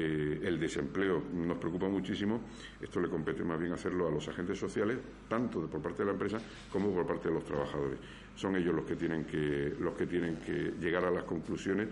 eh, 0.00 0.40
el 0.44 0.60
desempleo 0.60 1.24
nos 1.34 1.58
preocupa 1.58 1.88
muchísimo. 1.88 2.40
Esto 2.80 3.00
le 3.00 3.08
compete 3.08 3.42
más 3.42 3.58
bien 3.58 3.72
hacerlo 3.72 4.06
a 4.06 4.10
los 4.12 4.28
agentes 4.28 4.56
sociales, 4.56 4.98
tanto 5.28 5.66
por 5.66 5.82
parte 5.82 6.02
de 6.02 6.06
la 6.06 6.12
empresa 6.12 6.38
como 6.70 6.92
por 6.92 7.04
parte 7.04 7.28
de 7.28 7.34
los 7.34 7.44
trabajadores. 7.44 7.98
Son 8.36 8.54
ellos 8.54 8.74
los 8.74 8.84
que 8.84 8.94
tienen 8.94 9.24
que, 9.24 9.74
los 9.80 9.94
que, 9.94 10.06
tienen 10.06 10.36
que 10.36 10.74
llegar 10.80 11.04
a 11.04 11.10
las 11.10 11.24
conclusiones 11.24 11.88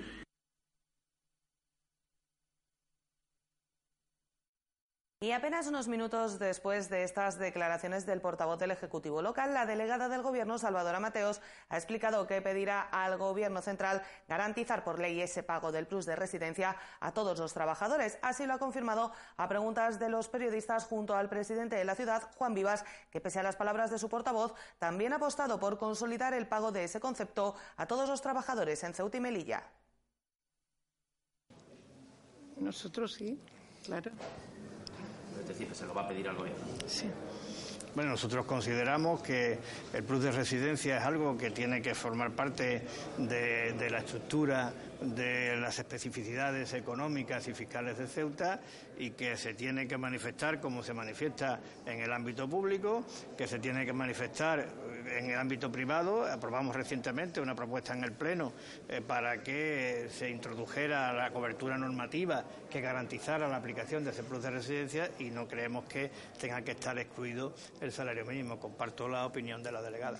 Y 5.18 5.30
apenas 5.30 5.66
unos 5.66 5.88
minutos 5.88 6.38
después 6.38 6.90
de 6.90 7.02
estas 7.02 7.38
declaraciones 7.38 8.04
del 8.04 8.20
portavoz 8.20 8.58
del 8.58 8.70
Ejecutivo 8.70 9.22
local, 9.22 9.54
la 9.54 9.64
delegada 9.64 10.10
del 10.10 10.20
Gobierno, 10.20 10.58
Salvadora 10.58 11.00
Mateos, 11.00 11.40
ha 11.70 11.78
explicado 11.78 12.26
que 12.26 12.42
pedirá 12.42 12.82
al 12.82 13.16
Gobierno 13.16 13.62
central 13.62 14.02
garantizar 14.28 14.84
por 14.84 14.98
ley 14.98 15.22
ese 15.22 15.42
pago 15.42 15.72
del 15.72 15.86
plus 15.86 16.04
de 16.04 16.16
residencia 16.16 16.76
a 17.00 17.12
todos 17.12 17.38
los 17.38 17.54
trabajadores. 17.54 18.18
Así 18.20 18.44
lo 18.44 18.52
ha 18.52 18.58
confirmado 18.58 19.10
a 19.38 19.48
preguntas 19.48 19.98
de 19.98 20.10
los 20.10 20.28
periodistas 20.28 20.84
junto 20.84 21.16
al 21.16 21.30
presidente 21.30 21.76
de 21.76 21.86
la 21.86 21.94
ciudad, 21.94 22.30
Juan 22.36 22.52
Vivas, 22.52 22.84
que 23.10 23.22
pese 23.22 23.40
a 23.40 23.42
las 23.42 23.56
palabras 23.56 23.90
de 23.90 23.98
su 23.98 24.10
portavoz, 24.10 24.52
también 24.78 25.14
ha 25.14 25.16
apostado 25.16 25.58
por 25.58 25.78
consolidar 25.78 26.34
el 26.34 26.46
pago 26.46 26.72
de 26.72 26.84
ese 26.84 27.00
concepto 27.00 27.54
a 27.78 27.86
todos 27.86 28.06
los 28.06 28.20
trabajadores 28.20 28.84
en 28.84 28.92
Ceuta 28.92 29.16
y 29.16 29.20
Melilla. 29.20 29.64
Nosotros 32.58 33.14
sí, 33.14 33.40
claro 33.82 34.10
es 35.46 35.50
decir, 35.50 35.68
que 35.68 35.74
se 35.74 35.86
lo 35.86 35.94
va 35.94 36.02
a 36.02 36.08
pedir 36.08 36.28
al 36.28 36.36
gobierno. 36.36 36.64
Sí. 36.86 37.08
Bueno, 37.94 38.10
nosotros 38.10 38.44
consideramos 38.44 39.22
que 39.22 39.58
el 39.94 40.04
plus 40.04 40.22
de 40.22 40.30
residencia 40.30 40.98
es 40.98 41.04
algo 41.04 41.38
que 41.38 41.50
tiene 41.50 41.80
que 41.80 41.94
formar 41.94 42.32
parte 42.32 42.82
de, 43.16 43.72
de 43.72 43.90
la 43.90 44.00
estructura 44.00 44.70
de 45.00 45.56
las 45.56 45.78
especificidades 45.78 46.74
económicas 46.74 47.48
y 47.48 47.54
fiscales 47.54 47.96
de 47.96 48.06
Ceuta 48.06 48.60
y 48.98 49.12
que 49.12 49.36
se 49.36 49.54
tiene 49.54 49.86
que 49.86 49.96
manifestar 49.96 50.60
como 50.60 50.82
se 50.82 50.92
manifiesta 50.92 51.60
en 51.86 52.00
el 52.00 52.12
ámbito 52.12 52.48
público, 52.48 53.04
que 53.36 53.46
se 53.46 53.58
tiene 53.60 53.86
que 53.86 53.92
manifestar 53.94 54.66
en 55.08 55.30
el 55.30 55.38
ámbito 55.38 55.70
privado. 55.70 56.24
Aprobamos 56.24 56.74
recientemente 56.74 57.40
una 57.40 57.54
propuesta 57.54 57.94
en 57.94 58.04
el 58.04 58.12
Pleno 58.12 58.52
eh, 58.88 59.00
para 59.00 59.42
que 59.42 60.08
se 60.10 60.30
introdujera 60.30 61.12
la 61.12 61.30
cobertura 61.30 61.78
normativa 61.78 62.44
que 62.70 62.80
garantizara 62.80 63.48
la 63.48 63.56
aplicación 63.56 64.04
de 64.04 64.10
ese 64.10 64.22
plus 64.22 64.42
de 64.42 64.50
residencia 64.50 65.10
y 65.18 65.30
no 65.30 65.48
creemos 65.48 65.84
que 65.84 66.10
tenga 66.38 66.62
que 66.62 66.72
estar 66.72 66.98
excluido 66.98 67.54
el 67.80 67.92
salario 67.92 68.24
mínimo. 68.24 68.58
Comparto 68.58 69.08
la 69.08 69.26
opinión 69.26 69.62
de 69.62 69.72
la 69.72 69.82
delegada. 69.82 70.18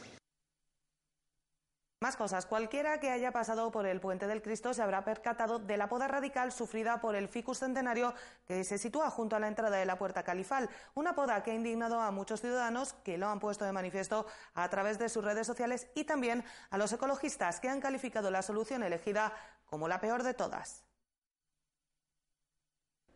Más 2.06 2.14
cosas. 2.14 2.46
Cualquiera 2.46 3.00
que 3.00 3.10
haya 3.10 3.32
pasado 3.32 3.72
por 3.72 3.84
el 3.84 3.98
Puente 3.98 4.28
del 4.28 4.40
Cristo 4.40 4.72
se 4.72 4.80
habrá 4.80 5.04
percatado 5.04 5.58
de 5.58 5.76
la 5.76 5.88
poda 5.88 6.06
radical 6.06 6.52
sufrida 6.52 7.00
por 7.00 7.16
el 7.16 7.26
ficus 7.26 7.58
centenario 7.58 8.14
que 8.46 8.62
se 8.62 8.78
sitúa 8.78 9.10
junto 9.10 9.34
a 9.34 9.40
la 9.40 9.48
entrada 9.48 9.76
de 9.76 9.86
la 9.86 9.98
Puerta 9.98 10.22
Califal. 10.22 10.70
Una 10.94 11.16
poda 11.16 11.42
que 11.42 11.50
ha 11.50 11.54
indignado 11.54 12.00
a 12.00 12.12
muchos 12.12 12.40
ciudadanos 12.40 12.92
que 13.02 13.18
lo 13.18 13.26
han 13.26 13.40
puesto 13.40 13.64
de 13.64 13.72
manifiesto 13.72 14.25
a 14.54 14.68
través 14.68 15.00
de 15.00 15.08
sus 15.08 15.25
redes 15.25 15.48
sociales 15.48 15.88
y 15.96 16.04
también 16.04 16.44
a 16.70 16.78
los 16.78 16.92
ecologistas 16.92 17.58
que 17.58 17.70
han 17.70 17.80
calificado 17.80 18.30
la 18.30 18.42
solución 18.42 18.84
elegida 18.84 19.32
como 19.68 19.88
la 19.88 19.98
peor 19.98 20.22
de 20.22 20.34
todas. 20.34 20.86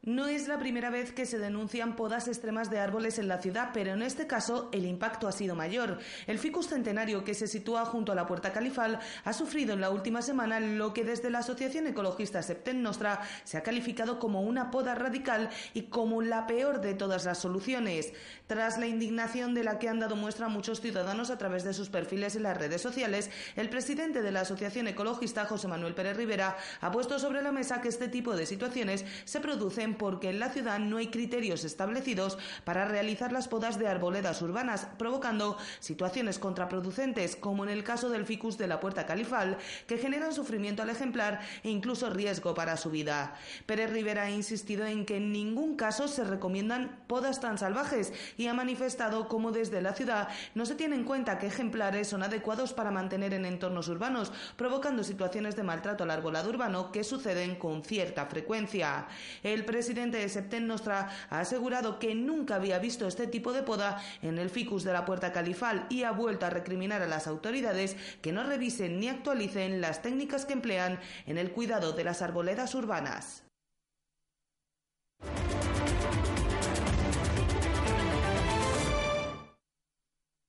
No 0.02 0.28
es 0.28 0.48
la 0.48 0.58
primera 0.58 0.88
vez 0.88 1.12
que 1.12 1.26
se 1.26 1.38
denuncian 1.38 1.94
podas 1.94 2.26
extremas 2.26 2.70
de 2.70 2.78
árboles 2.78 3.18
en 3.18 3.28
la 3.28 3.36
ciudad, 3.36 3.68
pero 3.74 3.92
en 3.92 4.00
este 4.00 4.26
caso 4.26 4.70
el 4.72 4.86
impacto 4.86 5.28
ha 5.28 5.32
sido 5.32 5.54
mayor. 5.54 5.98
El 6.26 6.38
ficus 6.38 6.68
centenario 6.68 7.22
que 7.22 7.34
se 7.34 7.46
sitúa 7.46 7.84
junto 7.84 8.10
a 8.10 8.14
la 8.14 8.26
Puerta 8.26 8.50
Califal 8.50 8.98
ha 9.24 9.32
sufrido 9.34 9.74
en 9.74 9.82
la 9.82 9.90
última 9.90 10.22
semana 10.22 10.58
lo 10.58 10.94
que 10.94 11.04
desde 11.04 11.28
la 11.28 11.40
Asociación 11.40 11.86
Ecologista 11.86 12.42
Septen 12.42 12.82
Nostra 12.82 13.20
se 13.44 13.58
ha 13.58 13.62
calificado 13.62 14.18
como 14.18 14.40
una 14.40 14.70
poda 14.70 14.94
radical 14.94 15.50
y 15.74 15.82
como 15.82 16.22
la 16.22 16.46
peor 16.46 16.80
de 16.80 16.94
todas 16.94 17.26
las 17.26 17.36
soluciones. 17.36 18.14
Tras 18.46 18.78
la 18.78 18.86
indignación 18.86 19.52
de 19.52 19.64
la 19.64 19.78
que 19.78 19.90
han 19.90 20.00
dado 20.00 20.16
muestra 20.16 20.48
muchos 20.48 20.80
ciudadanos 20.80 21.28
a 21.28 21.36
través 21.36 21.62
de 21.62 21.74
sus 21.74 21.90
perfiles 21.90 22.36
en 22.36 22.44
las 22.44 22.56
redes 22.56 22.80
sociales, 22.80 23.30
el 23.54 23.68
presidente 23.68 24.22
de 24.22 24.32
la 24.32 24.40
Asociación 24.40 24.88
Ecologista, 24.88 25.44
José 25.44 25.68
Manuel 25.68 25.94
Pérez 25.94 26.16
Rivera, 26.16 26.56
ha 26.80 26.90
puesto 26.90 27.18
sobre 27.18 27.42
la 27.42 27.52
mesa 27.52 27.82
que 27.82 27.88
este 27.88 28.08
tipo 28.08 28.34
de 28.34 28.46
situaciones 28.46 29.04
se 29.26 29.40
producen 29.40 29.89
porque 29.94 30.30
en 30.30 30.40
la 30.40 30.50
ciudad 30.50 30.78
no 30.78 30.96
hay 30.96 31.08
criterios 31.08 31.64
establecidos 31.64 32.38
para 32.64 32.86
realizar 32.86 33.32
las 33.32 33.48
podas 33.48 33.78
de 33.78 33.88
arboledas 33.88 34.42
urbanas, 34.42 34.88
provocando 34.98 35.56
situaciones 35.80 36.38
contraproducentes, 36.38 37.36
como 37.36 37.64
en 37.64 37.70
el 37.70 37.84
caso 37.84 38.10
del 38.10 38.26
ficus 38.26 38.58
de 38.58 38.66
la 38.66 38.80
Puerta 38.80 39.06
Califal, 39.06 39.58
que 39.86 39.98
generan 39.98 40.32
sufrimiento 40.32 40.82
al 40.82 40.90
ejemplar 40.90 41.40
e 41.62 41.70
incluso 41.70 42.10
riesgo 42.10 42.54
para 42.54 42.76
su 42.76 42.90
vida. 42.90 43.34
Pérez 43.66 43.90
Rivera 43.90 44.24
ha 44.24 44.30
insistido 44.30 44.86
en 44.86 45.04
que 45.06 45.16
en 45.16 45.32
ningún 45.32 45.76
caso 45.76 46.08
se 46.08 46.24
recomiendan 46.24 47.00
podas 47.06 47.40
tan 47.40 47.58
salvajes 47.58 48.12
y 48.36 48.46
ha 48.46 48.54
manifestado 48.54 49.28
cómo 49.28 49.52
desde 49.52 49.82
la 49.82 49.94
ciudad 49.94 50.28
no 50.54 50.66
se 50.66 50.74
tiene 50.74 50.96
en 50.96 51.04
cuenta 51.04 51.38
que 51.38 51.46
ejemplares 51.46 52.08
son 52.08 52.22
adecuados 52.22 52.72
para 52.72 52.90
mantener 52.90 53.34
en 53.34 53.44
entornos 53.44 53.88
urbanos, 53.88 54.32
provocando 54.56 55.04
situaciones 55.04 55.56
de 55.56 55.62
maltrato 55.62 56.04
al 56.04 56.10
arbolado 56.10 56.50
urbano 56.50 56.92
que 56.92 57.04
suceden 57.04 57.56
con 57.56 57.82
cierta 57.82 58.26
frecuencia. 58.26 59.06
El 59.42 59.64
presidente 59.80 60.18
de 60.18 60.28
Septen 60.28 60.66
Nostra 60.66 61.08
ha 61.30 61.40
asegurado 61.40 61.98
que 61.98 62.14
nunca 62.14 62.56
había 62.56 62.78
visto 62.78 63.08
este 63.08 63.26
tipo 63.26 63.54
de 63.54 63.62
poda 63.62 64.02
en 64.20 64.36
el 64.36 64.50
ficus 64.50 64.84
de 64.84 64.92
la 64.92 65.06
Puerta 65.06 65.32
Califal 65.32 65.86
y 65.88 66.02
ha 66.02 66.10
vuelto 66.10 66.44
a 66.44 66.50
recriminar 66.50 67.00
a 67.00 67.06
las 67.06 67.26
autoridades 67.26 67.96
que 68.20 68.30
no 68.30 68.42
revisen 68.42 69.00
ni 69.00 69.08
actualicen 69.08 69.80
las 69.80 70.02
técnicas 70.02 70.44
que 70.44 70.52
emplean 70.52 71.00
en 71.24 71.38
el 71.38 71.52
cuidado 71.52 71.94
de 71.94 72.04
las 72.04 72.20
arboledas 72.20 72.74
urbanas. 72.74 73.44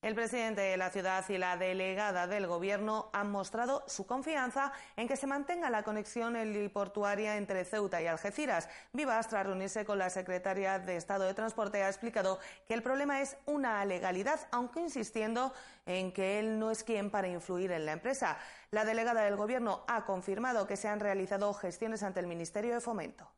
El 0.01 0.15
presidente 0.15 0.61
de 0.61 0.77
la 0.77 0.89
ciudad 0.89 1.23
y 1.29 1.37
la 1.37 1.57
delegada 1.57 2.25
del 2.25 2.47
Gobierno 2.47 3.11
han 3.13 3.29
mostrado 3.29 3.83
su 3.85 4.07
confianza 4.07 4.71
en 4.97 5.07
que 5.07 5.15
se 5.15 5.27
mantenga 5.27 5.69
la 5.69 5.83
conexión 5.83 6.35
heliportuaria 6.35 7.37
entre 7.37 7.65
Ceuta 7.65 8.01
y 8.01 8.07
Algeciras. 8.07 8.67
Vivas, 8.93 9.29
tras 9.29 9.45
reunirse 9.45 9.85
con 9.85 9.99
la 9.99 10.09
secretaria 10.09 10.79
de 10.79 10.97
Estado 10.97 11.25
de 11.25 11.35
Transporte, 11.35 11.83
ha 11.83 11.87
explicado 11.87 12.39
que 12.67 12.73
el 12.73 12.81
problema 12.81 13.21
es 13.21 13.37
una 13.45 13.85
legalidad, 13.85 14.39
aunque 14.49 14.79
insistiendo 14.79 15.53
en 15.85 16.11
que 16.11 16.39
él 16.39 16.57
no 16.57 16.71
es 16.71 16.83
quien 16.83 17.11
para 17.11 17.27
influir 17.27 17.71
en 17.71 17.85
la 17.85 17.91
empresa. 17.91 18.39
La 18.71 18.85
delegada 18.85 19.21
del 19.21 19.35
Gobierno 19.35 19.83
ha 19.87 20.05
confirmado 20.05 20.65
que 20.65 20.77
se 20.77 20.87
han 20.87 20.99
realizado 20.99 21.53
gestiones 21.53 22.01
ante 22.01 22.21
el 22.21 22.25
Ministerio 22.25 22.73
de 22.73 22.81
Fomento. 22.81 23.29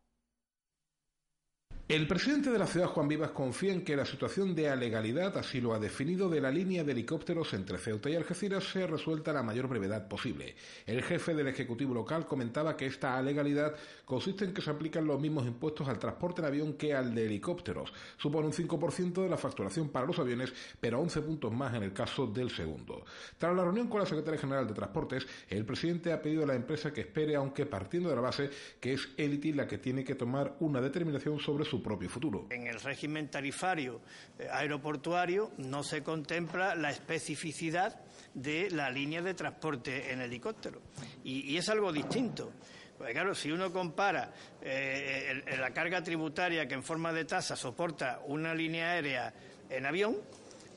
El 1.89 2.07
presidente 2.07 2.49
de 2.49 2.57
la 2.57 2.65
ciudad, 2.65 2.87
Juan 2.87 3.09
Vivas, 3.09 3.31
confía 3.31 3.73
en 3.73 3.83
que 3.83 3.97
la 3.97 4.05
situación 4.05 4.55
de 4.55 4.69
alegalidad, 4.69 5.37
así 5.37 5.59
lo 5.59 5.73
ha 5.73 5.79
definido, 5.79 6.29
de 6.29 6.39
la 6.39 6.49
línea 6.49 6.85
de 6.85 6.93
helicópteros 6.93 7.53
entre 7.53 7.77
Ceuta 7.77 8.09
y 8.09 8.15
Algeciras 8.15 8.63
sea 8.63 8.87
resuelta 8.87 9.31
a 9.31 9.33
la 9.33 9.43
mayor 9.43 9.67
brevedad 9.67 10.07
posible. 10.07 10.55
El 10.85 11.03
jefe 11.03 11.35
del 11.35 11.49
Ejecutivo 11.49 11.93
local 11.93 12.25
comentaba 12.25 12.77
que 12.77 12.85
esta 12.85 13.17
alegalidad 13.17 13.75
consiste 14.05 14.45
en 14.45 14.53
que 14.53 14.61
se 14.61 14.69
aplican 14.69 15.05
los 15.05 15.19
mismos 15.19 15.45
impuestos 15.45 15.89
al 15.89 15.99
transporte 15.99 16.39
en 16.39 16.47
avión 16.47 16.73
que 16.75 16.93
al 16.93 17.13
de 17.13 17.25
helicópteros. 17.25 17.91
Supone 18.15 18.47
un 18.47 18.53
5% 18.53 19.21
de 19.21 19.29
la 19.29 19.37
facturación 19.37 19.89
para 19.89 20.07
los 20.07 20.17
aviones, 20.17 20.53
pero 20.79 21.01
11 21.01 21.21
puntos 21.21 21.51
más 21.51 21.75
en 21.75 21.83
el 21.83 21.91
caso 21.91 22.27
del 22.27 22.49
segundo. 22.49 23.03
Tras 23.37 23.53
la 23.53 23.63
reunión 23.65 23.89
con 23.89 23.99
la 23.99 24.05
secretaria 24.05 24.39
general 24.39 24.65
de 24.65 24.73
Transportes, 24.73 25.27
el 25.49 25.65
presidente 25.65 26.13
ha 26.13 26.21
pedido 26.21 26.43
a 26.43 26.47
la 26.47 26.55
empresa 26.55 26.93
que 26.93 27.01
espere, 27.01 27.35
aunque 27.35 27.65
partiendo 27.65 28.07
de 28.07 28.15
la 28.15 28.21
base 28.21 28.49
que 28.79 28.93
es 28.93 29.09
Elity 29.17 29.51
la 29.51 29.67
que 29.67 29.79
tiene 29.79 30.05
que 30.05 30.15
tomar 30.15 30.55
una 30.61 30.79
determinación 30.79 31.39
sobre 31.39 31.65
su 31.65 31.72
En 32.49 32.67
el 32.67 32.79
régimen 32.79 33.29
tarifario 33.29 34.01
eh, 34.37 34.47
aeroportuario 34.51 35.51
no 35.57 35.83
se 35.83 36.03
contempla 36.03 36.75
la 36.75 36.91
especificidad 36.91 37.99
de 38.33 38.69
la 38.71 38.89
línea 38.89 39.21
de 39.21 39.33
transporte 39.33 40.11
en 40.11 40.21
helicóptero 40.21 40.81
y, 41.23 41.55
es 41.57 41.69
algo 41.69 41.91
distinto. 41.91 42.51
Porque 42.97 43.13
claro, 43.13 43.33
si 43.33 43.51
uno 43.51 43.71
compara 43.71 44.31
eh, 44.61 45.43
la 45.59 45.71
carga 45.71 46.01
tributaria 46.01 46.67
que 46.67 46.75
en 46.75 46.83
forma 46.83 47.11
de 47.11 47.25
tasa 47.25 47.55
soporta 47.55 48.21
una 48.27 48.53
línea 48.53 48.91
aérea 48.91 49.33
en 49.69 49.85
avión, 49.85 50.17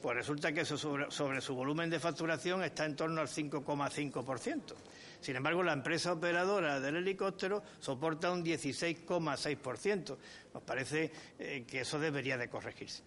pues 0.00 0.16
resulta 0.16 0.52
que 0.52 0.60
eso 0.60 0.76
sobre 0.78 1.40
su 1.40 1.54
volumen 1.54 1.90
de 1.90 1.98
facturación 1.98 2.62
está 2.62 2.84
en 2.84 2.96
torno 2.96 3.20
al 3.20 3.28
5,5%. 3.28 4.74
Sin 5.20 5.36
embargo, 5.36 5.62
la 5.62 5.72
empresa 5.72 6.12
operadora 6.12 6.80
del 6.80 6.96
helicóptero 6.96 7.62
soporta 7.78 8.30
un 8.30 8.44
16,6%. 8.44 10.16
Nos 10.54 10.62
parece 10.62 11.10
eh, 11.38 11.64
que 11.66 11.80
eso 11.80 11.98
debería 11.98 12.36
de 12.36 12.48
corregirse. 12.48 13.02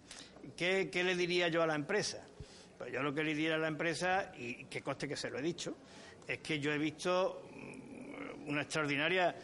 ¿Qué, 0.56 0.90
le 0.92 1.16
diría 1.16 1.48
yo 1.48 1.62
a 1.62 1.66
la 1.66 1.74
empresa? 1.74 2.26
Pues 2.78 2.92
yo 2.92 3.02
lo 3.02 3.14
que 3.14 3.22
le 3.22 3.34
diría 3.34 3.54
a 3.54 3.58
la 3.58 3.68
empresa, 3.68 4.32
y 4.38 4.64
que 4.64 4.82
coste 4.82 5.06
que 5.06 5.16
se 5.16 5.30
lo 5.30 5.38
he 5.38 5.42
dicho, 5.42 5.76
es 6.26 6.38
que 6.38 6.58
yo 6.58 6.72
he 6.72 6.78
visto 6.78 7.42
mm, 7.54 8.48
una 8.48 8.62
extraordinaria 8.62 9.34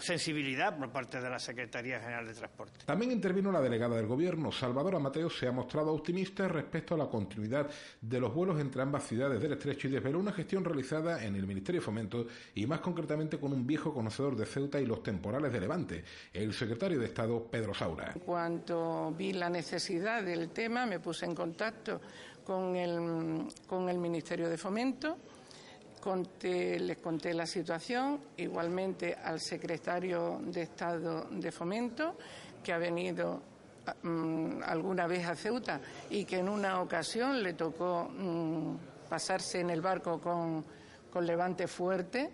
sensibilidad 0.00 0.76
por 0.76 0.90
parte 0.90 1.20
de 1.20 1.30
la 1.30 1.38
Secretaría 1.38 2.00
General 2.00 2.26
de 2.26 2.34
Transporte. 2.34 2.80
También 2.84 3.12
intervino 3.12 3.52
la 3.52 3.60
delegada 3.60 3.96
del 3.96 4.06
Gobierno. 4.06 4.50
Salvador 4.52 4.96
Amateo 4.96 5.30
se 5.30 5.46
ha 5.46 5.52
mostrado 5.52 5.92
optimista 5.92 6.48
respecto 6.48 6.94
a 6.94 6.98
la 6.98 7.06
continuidad 7.06 7.68
de 8.00 8.20
los 8.20 8.34
vuelos 8.34 8.60
entre 8.60 8.82
ambas 8.82 9.06
ciudades 9.06 9.40
del 9.40 9.52
Estrecho 9.52 9.88
y 9.88 9.90
desveló 9.90 10.18
una 10.18 10.32
gestión 10.32 10.64
realizada 10.64 11.24
en 11.24 11.36
el 11.36 11.46
Ministerio 11.46 11.80
de 11.80 11.84
Fomento 11.84 12.26
y 12.54 12.66
más 12.66 12.80
concretamente 12.80 13.38
con 13.38 13.52
un 13.52 13.66
viejo 13.66 13.92
conocedor 13.92 14.36
de 14.36 14.46
Ceuta 14.46 14.80
y 14.80 14.86
los 14.86 15.02
temporales 15.02 15.52
de 15.52 15.60
Levante, 15.60 16.04
el 16.32 16.52
secretario 16.52 16.98
de 16.98 17.06
Estado 17.06 17.44
Pedro 17.44 17.74
Saura. 17.74 18.14
Cuando 18.24 19.14
vi 19.16 19.32
la 19.32 19.50
necesidad 19.50 20.22
del 20.22 20.50
tema 20.50 20.86
me 20.86 21.00
puse 21.00 21.26
en 21.26 21.34
contacto 21.34 22.00
con 22.44 22.76
el, 22.76 23.46
con 23.66 23.88
el 23.88 23.98
Ministerio 23.98 24.48
de 24.48 24.56
Fomento 24.56 25.16
les 26.42 26.96
conté 26.98 27.34
la 27.34 27.46
situación, 27.46 28.20
igualmente 28.38 29.14
al 29.14 29.40
secretario 29.40 30.40
de 30.42 30.62
Estado 30.62 31.26
de 31.30 31.52
Fomento, 31.52 32.16
que 32.62 32.72
ha 32.72 32.78
venido 32.78 33.42
mm, 34.02 34.62
alguna 34.64 35.06
vez 35.06 35.26
a 35.26 35.34
Ceuta 35.34 35.80
y 36.08 36.24
que 36.24 36.38
en 36.38 36.48
una 36.48 36.80
ocasión 36.80 37.42
le 37.42 37.52
tocó 37.52 38.08
mm, 38.08 38.76
pasarse 39.08 39.60
en 39.60 39.70
el 39.70 39.82
barco 39.82 40.20
con, 40.20 40.64
levante 41.24 41.66
fuerte. 41.66 42.30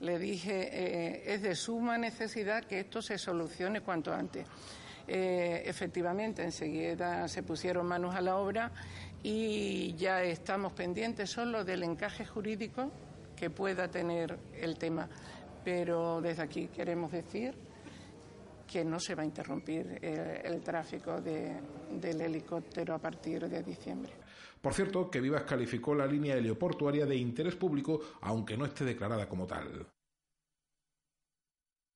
Le 0.00 0.18
dije, 0.18 0.68
eh, 0.70 1.34
es 1.34 1.42
de 1.42 1.56
suma 1.56 1.98
necesidad 1.98 2.64
que 2.64 2.80
esto 2.80 3.02
se 3.02 3.18
solucione 3.18 3.80
cuanto 3.80 4.12
antes. 4.12 4.46
Eh, 5.08 5.62
efectivamente, 5.64 6.44
enseguida 6.44 7.26
se 7.26 7.42
pusieron 7.42 7.86
manos 7.86 8.14
a 8.14 8.20
la 8.20 8.36
obra 8.36 8.70
y 9.22 9.94
ya 9.96 10.22
estamos 10.22 10.72
pendientes 10.74 11.30
solo 11.30 11.64
del 11.64 11.82
encaje 11.82 12.24
jurídico 12.24 12.92
que 13.38 13.50
pueda 13.50 13.88
tener 13.88 14.38
el 14.54 14.76
tema. 14.76 15.08
Pero 15.64 16.20
desde 16.20 16.42
aquí 16.42 16.68
queremos 16.68 17.12
decir 17.12 17.54
que 18.66 18.84
no 18.84 19.00
se 19.00 19.14
va 19.14 19.22
a 19.22 19.26
interrumpir 19.26 19.98
eh, 20.02 20.42
el, 20.44 20.60
tráfico 20.60 21.20
del 21.20 22.20
helicóptero 22.20 22.94
a 22.94 22.98
partir 22.98 23.48
de 23.48 23.62
diciembre. 23.62 24.12
Por 24.60 24.74
cierto, 24.74 25.10
que 25.10 25.20
Vivas 25.20 25.44
calificó 25.44 25.94
la 25.94 26.06
línea 26.06 26.36
helioportuaria 26.36 27.06
de 27.06 27.16
interés 27.16 27.54
público, 27.54 28.00
aunque 28.20 28.56
no 28.56 28.66
esté 28.66 28.84
declarada 28.84 29.28
como 29.28 29.46
tal. 29.46 29.86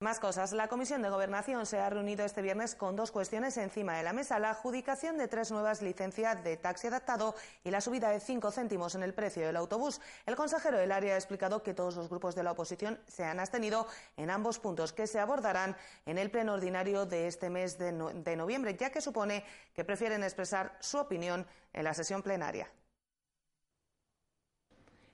Más 0.02 0.18
cosas. 0.18 0.50
La 0.50 0.66
Comisión 0.66 1.00
de 1.00 1.10
Gobernación 1.10 1.64
se 1.64 1.78
ha 1.78 1.88
reunido 1.88 2.24
este 2.24 2.42
viernes 2.42 2.74
con 2.74 2.96
dos 2.96 3.12
cuestiones 3.12 3.56
encima 3.56 3.96
de 3.96 4.02
la 4.02 4.12
mesa. 4.12 4.40
La 4.40 4.50
adjudicación 4.50 5.16
de 5.16 5.28
tres 5.28 5.52
nuevas 5.52 5.80
licencias 5.80 6.42
de 6.42 6.56
taxi 6.56 6.88
adaptado 6.88 7.36
y 7.62 7.70
la 7.70 7.80
subida 7.80 8.10
de 8.10 8.18
cinco 8.18 8.50
céntimos 8.50 8.96
en 8.96 9.04
el 9.04 9.14
precio 9.14 9.46
del 9.46 9.54
autobús. 9.54 10.00
El 10.26 10.34
consejero 10.34 10.76
del 10.76 10.90
área 10.90 11.14
ha 11.14 11.18
explicado 11.18 11.62
que 11.62 11.72
todos 11.72 11.94
los 11.94 12.08
grupos 12.08 12.34
de 12.34 12.42
la 12.42 12.50
oposición 12.50 12.98
se 13.06 13.22
han 13.22 13.38
abstenido 13.38 13.86
en 14.16 14.30
ambos 14.30 14.58
puntos 14.58 14.92
que 14.92 15.06
se 15.06 15.20
abordarán 15.20 15.76
en 16.04 16.18
el 16.18 16.32
pleno 16.32 16.54
ordinario 16.54 17.06
de 17.06 17.28
este 17.28 17.48
mes 17.48 17.78
de, 17.78 17.92
de 17.92 18.34
noviembre, 18.34 18.76
ya 18.76 18.90
que 18.90 19.00
supone 19.00 19.44
que 19.72 19.84
prefieren 19.84 20.24
expresar 20.24 20.76
su 20.80 20.98
opinión 20.98 21.46
en 21.72 21.84
la 21.84 21.94
sesión 21.94 22.24
plenaria. 22.24 22.68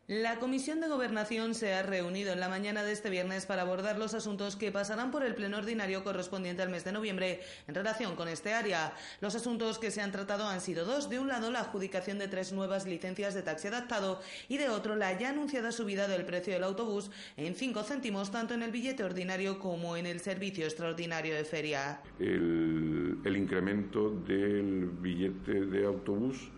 La 0.08 0.36
Comisión 0.36 0.80
de 0.80 0.88
Gobernación 0.88 1.54
se 1.54 1.74
ha 1.74 1.82
reunido 1.82 2.32
en 2.32 2.40
la 2.40 2.48
mañana 2.48 2.82
de 2.82 2.92
este 2.92 3.10
viernes 3.10 3.44
para 3.44 3.60
abordar 3.60 3.98
los 3.98 4.14
asuntos 4.14 4.56
que 4.56 4.72
pasarán 4.72 5.10
por 5.10 5.22
el 5.22 5.34
pleno 5.34 5.58
ordinario 5.58 6.02
correspondiente 6.02 6.62
al 6.62 6.70
mes 6.70 6.82
de 6.82 6.92
noviembre 6.92 7.40
en 7.66 7.74
relación 7.74 8.16
con 8.16 8.26
este 8.26 8.54
área. 8.54 8.94
Los 9.20 9.34
asuntos 9.34 9.78
que 9.78 9.90
se 9.90 10.00
han 10.00 10.10
tratado 10.10 10.46
han 10.46 10.62
sido 10.62 10.86
dos. 10.86 11.10
De 11.10 11.18
un 11.18 11.28
lado, 11.28 11.50
la 11.50 11.60
adjudicación 11.60 12.18
de 12.18 12.26
tres 12.26 12.54
nuevas 12.54 12.86
licencias 12.86 13.34
de 13.34 13.42
taxi 13.42 13.68
adaptado 13.68 14.22
y 14.48 14.56
de 14.56 14.70
otro, 14.70 14.96
la 14.96 15.18
ya 15.18 15.28
anunciada 15.28 15.72
subida 15.72 16.08
del 16.08 16.24
precio 16.24 16.54
del 16.54 16.64
autobús 16.64 17.10
en 17.36 17.54
cinco 17.54 17.82
céntimos 17.82 18.30
tanto 18.30 18.54
en 18.54 18.62
el 18.62 18.70
billete 18.70 19.04
ordinario 19.04 19.58
como 19.58 19.94
en 19.98 20.06
el 20.06 20.20
servicio 20.20 20.64
extraordinario 20.64 21.34
de 21.34 21.44
feria. 21.44 22.00
El, 22.18 23.18
el 23.26 23.36
incremento 23.36 24.08
del 24.26 24.86
billete 24.86 25.66
de 25.66 25.84
autobús 25.84 26.48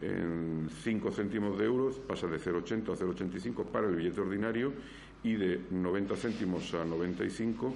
en 0.00 0.68
5 0.82 1.10
céntimos 1.12 1.58
de 1.58 1.64
euros, 1.64 1.96
pasa 1.96 2.26
de 2.26 2.38
0,80 2.38 2.92
a 2.92 2.96
0,85 2.96 3.64
para 3.66 3.88
el 3.88 3.96
billete 3.96 4.20
ordinario 4.20 4.72
y 5.22 5.34
de 5.34 5.60
90 5.70 6.16
céntimos 6.16 6.72
a 6.74 6.84
95 6.84 7.74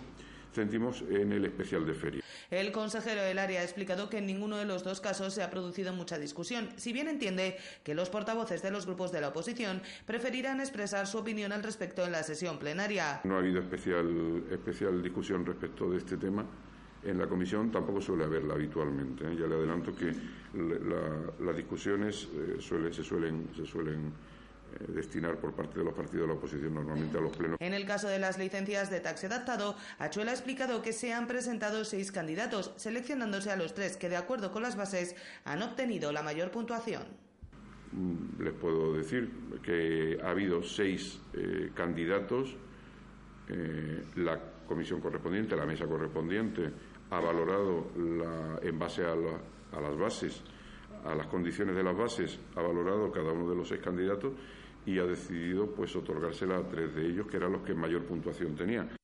céntimos 0.52 1.02
en 1.09 1.33
el 1.33 1.44
especial 1.44 1.87
de 1.87 1.94
feria. 1.94 2.22
El 2.50 2.72
consejero 2.72 3.22
del 3.22 3.38
área 3.38 3.61
ha 3.61 3.62
explicado 3.62 4.11
que 4.11 4.18
en 4.18 4.26
ninguno 4.26 4.56
de 4.56 4.64
los 4.64 4.83
dos 4.83 5.00
casos 5.00 5.33
se 5.33 5.42
ha 5.42 5.50
producido 5.50 5.92
mucha 5.92 6.18
discusión, 6.18 6.68
si 6.76 6.92
bien 6.92 7.09
entiende 7.09 7.56
que 7.85 7.94
los 7.94 8.11
portavoces 8.11 8.61
de 8.62 8.70
los 8.72 8.87
grupos 8.87 9.12
de 9.12 9.20
la 9.20 9.28
oposición 9.28 9.80
preferirán 10.06 10.61
expresar 10.61 11.06
su 11.06 11.18
opinión 11.18 11.52
al 11.52 11.62
respecto 11.62 12.04
en 12.04 12.12
la 12.12 12.24
sesión 12.24 12.59
plenaria. 12.59 13.20
No 13.24 13.37
ha 13.37 13.38
habido 13.38 13.61
especial, 13.61 14.42
especial 14.50 15.02
discusión 15.02 15.46
respecto 15.46 15.88
de 15.90 15.98
este 15.98 16.16
tema 16.16 16.44
en 17.04 17.18
la 17.18 17.26
comisión 17.26 17.70
tampoco 17.70 18.00
suele 18.00 18.24
haberla 18.24 18.54
habitualmente. 18.54 19.24
¿eh? 19.24 19.36
Ya 19.38 19.46
le 19.46 19.54
adelanto 19.54 19.94
que 19.94 20.12
las 21.40 21.56
discusiones 21.56 22.28
eh, 22.34 22.56
se 22.92 23.04
suelen, 23.04 23.48
se 23.56 23.64
suelen 23.64 24.06
eh, 24.08 24.84
destinar 24.88 25.36
por 25.36 25.54
parte 25.54 25.78
de 25.78 25.84
los 25.84 25.94
partidos 25.94 26.22
de 26.22 26.26
la 26.26 26.38
oposición 26.38 26.74
normalmente 26.74 27.16
a 27.16 27.20
los 27.20 27.36
plenos. 27.36 27.56
En 27.60 27.72
el 27.72 27.86
caso 27.86 28.08
de 28.08 28.18
las 28.18 28.38
licencias 28.38 28.90
de 28.90 29.00
taxi 29.00 29.26
adaptado, 29.26 29.76
Achuela 29.98 30.32
ha 30.32 30.34
explicado 30.34 30.82
que 30.82 30.92
se 30.92 31.12
han 31.12 31.26
presentado 31.26 31.84
seis 31.84 32.12
candidatos, 32.12 32.72
seleccionándose 32.76 33.50
a 33.50 33.56
los 33.56 33.74
tres 33.74 33.96
que, 33.96 34.08
de 34.08 34.16
acuerdo 34.16 34.52
con 34.52 34.62
las 34.62 34.76
bases, 34.76 35.16
han 35.44 35.62
obtenido 35.62 36.12
la 36.12 36.22
mayor 36.22 36.50
puntuación. 36.50 37.04
Mm, 37.92 38.42
les 38.42 38.52
puedo 38.52 38.92
decir 38.94 39.30
que 39.62 40.20
ha 40.22 40.30
habido 40.30 40.62
seis 40.62 41.20
candidatos. 41.74 42.56
la 44.14 44.38
comisión 44.68 45.00
correspondiente, 45.00 45.56
la 45.56 45.66
mesa 45.66 45.84
correspondiente, 45.84 46.70
ha 47.11 47.20
valorado 47.20 47.87
en 48.62 48.79
base 48.79 49.05
a, 49.05 49.14
las 49.14 49.99
bases, 49.99 50.42
a 51.05 51.14
las 51.14 51.27
condiciones 51.27 51.75
de 51.75 51.83
las 51.83 51.96
bases, 51.96 52.38
ha 52.57 52.62
valorado 52.62 53.11
cada 53.11 53.33
uno 53.33 53.49
de 53.51 53.57
los 53.57 53.68
seis 53.68 53.81
candidatos 53.81 54.33
y 54.87 54.99
ha 54.99 55.05
decidido 55.05 55.66
pues 55.66 55.94
otorgársela 55.96 56.59
a 56.59 56.68
tres 56.68 56.94
de 56.94 57.07
ellos, 57.07 57.27
que 57.27 57.37
eran 57.37 57.53
los 57.53 57.62
que 57.62 57.75
mayor 57.75 58.05
puntuación 58.05 58.55
tenían. 58.55 58.99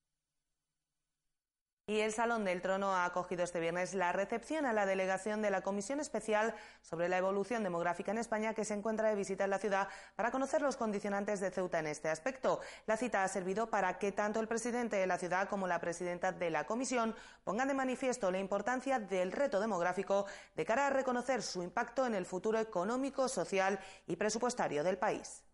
Y 1.88 2.00
el 2.00 2.12
Salón 2.12 2.44
del 2.44 2.62
Trono 2.62 2.96
ha 2.96 3.04
acogido 3.04 3.44
este 3.44 3.60
viernes 3.60 3.94
la 3.94 4.10
recepción 4.10 4.66
a 4.66 4.72
la 4.72 4.86
delegación 4.86 5.40
de 5.40 5.52
la 5.52 5.60
Comisión 5.60 6.00
Especial 6.00 6.52
sobre 6.82 7.08
la 7.08 7.18
Evolución 7.18 7.62
Demográfica 7.62 8.10
en 8.10 8.18
España 8.18 8.54
que 8.54 8.64
se 8.64 8.74
encuentra 8.74 9.08
de 9.08 9.14
visita 9.14 9.44
en 9.44 9.50
la 9.50 9.60
ciudad 9.60 9.86
para 10.16 10.32
conocer 10.32 10.62
los 10.62 10.76
condicionantes 10.76 11.38
de 11.38 11.52
Ceuta 11.52 11.78
en 11.78 11.86
este 11.86 12.08
aspecto. 12.08 12.58
La 12.88 12.96
cita 12.96 13.22
ha 13.22 13.28
servido 13.28 13.70
para 13.70 14.00
que 14.00 14.10
tanto 14.10 14.40
el 14.40 14.48
presidente 14.48 14.96
de 14.96 15.06
la 15.06 15.16
ciudad 15.16 15.48
como 15.48 15.68
la 15.68 15.80
presidenta 15.80 16.32
de 16.32 16.50
la 16.50 16.66
Comisión 16.66 17.14
pongan 17.44 17.68
de 17.68 17.74
manifiesto 17.74 18.32
la 18.32 18.40
importancia 18.40 18.98
del 18.98 19.30
reto 19.30 19.60
demográfico 19.60 20.26
de 20.56 20.64
cara 20.64 20.88
a 20.88 20.90
reconocer 20.90 21.40
su 21.40 21.62
impacto 21.62 22.04
en 22.04 22.16
el 22.16 22.26
futuro 22.26 22.58
económico, 22.58 23.28
social 23.28 23.78
y 24.08 24.16
presupuestario 24.16 24.82
del 24.82 24.98
país. 24.98 25.45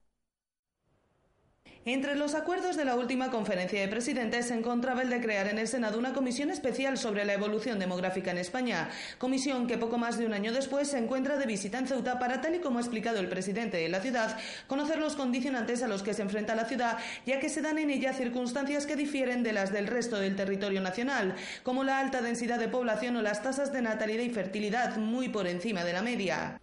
Entre 1.85 2.15
los 2.15 2.37
acuerdos 2.37 2.77
de 2.77 2.85
la 2.85 2.95
última 2.95 3.33
conferencia 3.33 3.81
de 3.81 3.89
presidentes 3.89 4.47
se 4.47 4.55
encontraba 4.55 5.03
el 5.03 5.11
de 5.11 5.21
crear 5.21 5.49
en 5.49 5.59
el 5.59 5.67
Senado 5.67 5.99
una 5.99 6.13
comisión 6.13 6.51
especial 6.51 6.97
sobre 6.97 7.25
la 7.25 7.33
evolución 7.33 7.81
demográfica 7.81 8.31
en 8.31 8.39
España, 8.39 8.89
comisión 9.19 9.67
que 9.67 9.79
poco 9.79 9.99
más 9.99 10.17
de 10.17 10.25
un 10.25 10.33
año 10.33 10.53
después 10.53 10.89
se 10.89 10.99
encuentra 10.99 11.39
de 11.39 11.47
visita 11.47 11.79
en 11.79 11.89
Ceuta 11.89 12.21
para, 12.21 12.41
tal 12.41 12.55
y 12.55 12.61
como 12.61 12.79
ha 12.79 12.83
explicado 12.83 13.19
el 13.19 13.29
presidente 13.29 13.79
de 13.79 13.89
la 13.89 14.01
ciudad, 14.01 14.39
conocer 14.69 15.01
los 15.01 15.17
condicionantes 15.17 15.83
a 15.83 15.89
los 15.89 16.05
que 16.05 16.15
se 16.15 16.23
enfrenta 16.23 16.55
la 16.55 16.67
ciudad, 16.67 16.99
ya 17.27 17.41
que 17.41 17.49
se 17.49 17.63
dan 17.63 17.79
en 17.79 17.91
ella 17.91 18.13
circunstancias 18.13 18.87
que 18.87 18.95
difieren 18.95 19.43
de 19.43 19.53
las 19.53 19.73
del 19.73 19.89
resto 19.89 20.21
del 20.21 20.37
territorio 20.37 20.81
nacional, 20.81 21.35
como 21.65 21.83
la 21.83 21.99
alta 21.99 22.23
densidad 22.23 22.61
de 22.61 22.69
población 22.69 23.17
o 23.17 23.23
las 23.23 23.43
tasas 23.43 23.73
de 23.73 23.83
natalidad 23.83 24.23
y 24.23 24.31
fertilidad 24.31 24.99
muy 24.99 25.31
por 25.31 25.49
encima 25.49 25.83
de 25.83 25.93
la 25.93 26.03
media. 26.03 26.61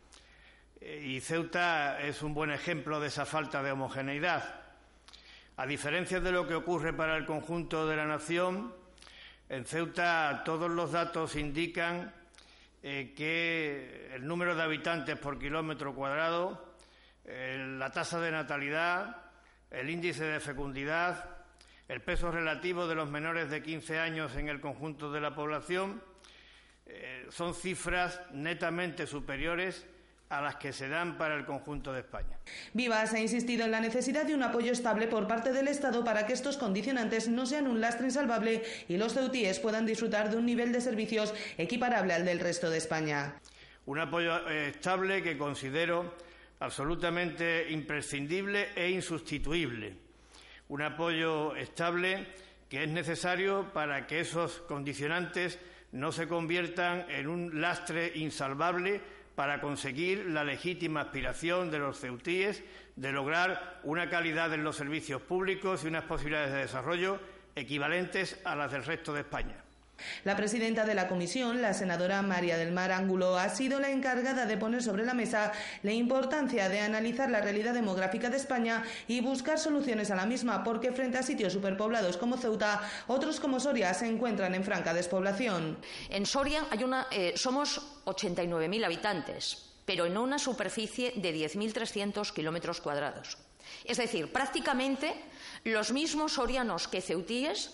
Y 0.79 1.19
Ceuta 1.19 1.99
es 1.99 2.23
un 2.23 2.33
buen 2.33 2.51
ejemplo 2.51 3.01
de 3.01 3.07
esa 3.07 3.25
falta 3.25 3.61
de 3.61 3.73
homogeneidad 3.73 4.58
a 5.59 5.65
diferencia 5.65 6.21
de 6.21 6.31
lo 6.31 6.47
que 6.47 6.55
ocurre 6.55 6.93
para 6.93 7.17
el 7.17 7.25
conjunto 7.25 7.85
de 7.85 7.97
la 7.97 8.05
nación, 8.05 8.73
en 9.49 9.65
Ceuta 9.65 10.43
todos 10.45 10.71
los 10.71 10.93
datos 10.93 11.35
indican 11.35 12.13
eh, 12.81 13.13
que 13.13 14.09
el 14.15 14.25
número 14.25 14.55
de 14.55 14.63
habitantes 14.63 15.19
por 15.19 15.37
kilómetro 15.37 15.93
cuadrado, 15.93 16.77
eh, 17.25 17.75
la 17.77 17.91
tasa 17.91 18.21
de 18.21 18.31
natalidad, 18.31 19.17
el 19.69 19.89
índice 19.89 20.23
de 20.23 20.39
fecundidad, 20.39 21.25
el 21.89 21.99
peso 21.99 22.31
relativo 22.31 22.87
de 22.87 22.95
los 22.95 23.09
menores 23.09 23.49
de 23.49 23.61
15 23.61 23.99
años 23.99 24.37
en 24.37 24.47
el 24.47 24.61
conjunto 24.61 25.11
de 25.11 25.19
la 25.19 25.35
población, 25.35 26.01
eh, 26.85 27.27
son 27.31 27.53
cifras 27.53 28.21
netamente 28.31 29.05
superiores 29.05 29.85
a 30.29 30.41
las 30.41 30.57
que 30.57 30.71
se 30.71 30.87
dan 30.87 31.17
para 31.17 31.35
el 31.35 31.45
conjunto 31.45 31.91
de 31.91 32.01
España. 32.01 32.37
Vivas 32.73 33.13
ha 33.13 33.19
insistido 33.19 33.65
en 33.65 33.71
la 33.71 33.79
necesidad 33.81 34.25
de 34.25 34.35
un 34.35 34.43
apoyo 34.43 34.71
estable 34.71 35.07
por 35.07 35.27
parte 35.27 35.51
del 35.51 35.67
Estado 35.67 36.03
para 36.03 36.27
que 36.27 36.33
estos 36.33 36.57
condicionantes 36.57 37.27
no 37.27 37.47
sean 37.47 37.67
un 37.67 37.81
lastre 37.81 38.05
insalvable 38.05 38.63
y 38.87 38.97
los 38.97 39.13
ceutíes 39.13 39.59
puedan 39.59 39.87
disfrutar 39.87 40.29
de 40.29 40.37
un 40.37 40.45
nivel 40.45 40.71
de 40.71 40.81
servicios 40.81 41.33
equiparable 41.57 42.13
al 42.13 42.25
del 42.25 42.39
resto 42.39 42.69
de 42.69 42.77
España. 42.77 43.35
Un 43.87 43.99
apoyo 43.99 44.47
eh, 44.47 44.69
estable 44.69 45.23
que 45.23 45.37
considero 45.37 46.13
absolutamente 46.59 47.71
imprescindible 47.71 48.69
e 48.75 48.89
insustituible. 48.91 49.95
Un 50.67 50.83
apoyo 50.83 51.55
estable 51.55 52.27
que 52.69 52.83
es 52.83 52.89
necesario 52.89 53.73
para 53.73 54.05
que 54.05 54.19
esos 54.19 54.59
condicionantes 54.67 55.57
no 55.91 56.11
se 56.11 56.27
conviertan 56.27 57.09
en 57.09 57.27
un 57.27 57.61
lastre 57.61 58.11
insalvable 58.13 59.01
para 59.39 59.61
conseguir 59.61 60.25
la 60.25 60.43
legítima 60.43 60.99
aspiración 60.99 61.71
de 61.71 61.79
los 61.79 61.97
ceutíes 61.97 62.61
de 62.97 63.13
lograr 63.13 63.79
una 63.85 64.09
calidad 64.09 64.53
en 64.53 64.65
los 64.65 64.75
servicios 64.75 65.21
públicos 65.21 65.81
y 65.81 65.87
unas 65.87 66.03
posibilidades 66.03 66.51
de 66.51 66.57
desarrollo 66.57 67.21
equivalentes 67.55 68.37
a 68.43 68.53
las 68.57 68.73
del 68.73 68.83
resto 68.83 69.13
de 69.13 69.21
España. 69.21 69.63
La 70.23 70.35
presidenta 70.35 70.85
de 70.85 70.95
la 70.95 71.07
comisión, 71.07 71.61
la 71.61 71.73
senadora 71.73 72.21
María 72.21 72.57
del 72.57 72.71
Mar 72.71 72.91
Ángulo, 72.91 73.37
ha 73.37 73.49
sido 73.49 73.79
la 73.79 73.89
encargada 73.89 74.45
de 74.45 74.57
poner 74.57 74.83
sobre 74.83 75.05
la 75.05 75.13
mesa 75.13 75.51
la 75.83 75.91
importancia 75.91 76.69
de 76.69 76.81
analizar 76.81 77.29
la 77.29 77.41
realidad 77.41 77.73
demográfica 77.73 78.29
de 78.29 78.37
España 78.37 78.83
y 79.07 79.21
buscar 79.21 79.59
soluciones 79.59 80.11
a 80.11 80.15
la 80.15 80.25
misma, 80.25 80.63
porque 80.63 80.91
frente 80.91 81.17
a 81.17 81.23
sitios 81.23 81.53
superpoblados 81.53 82.17
como 82.17 82.37
Ceuta, 82.37 82.81
otros 83.07 83.39
como 83.39 83.59
Soria 83.59 83.93
se 83.93 84.07
encuentran 84.07 84.55
en 84.55 84.63
franca 84.63 84.93
despoblación. 84.93 85.77
En 86.09 86.25
Soria 86.25 86.65
hay 86.69 86.83
una, 86.83 87.07
eh, 87.11 87.33
somos 87.35 87.81
89.000 88.05 88.85
habitantes, 88.85 89.69
pero 89.85 90.05
en 90.05 90.17
una 90.17 90.39
superficie 90.39 91.13
de 91.15 91.33
10.300 91.33 92.31
kilómetros 92.33 92.81
cuadrados. 92.81 93.37
Es 93.83 93.97
decir, 93.97 94.31
prácticamente 94.31 95.13
los 95.63 95.91
mismos 95.91 96.33
sorianos 96.33 96.87
que 96.87 97.01
ceutíes, 97.01 97.71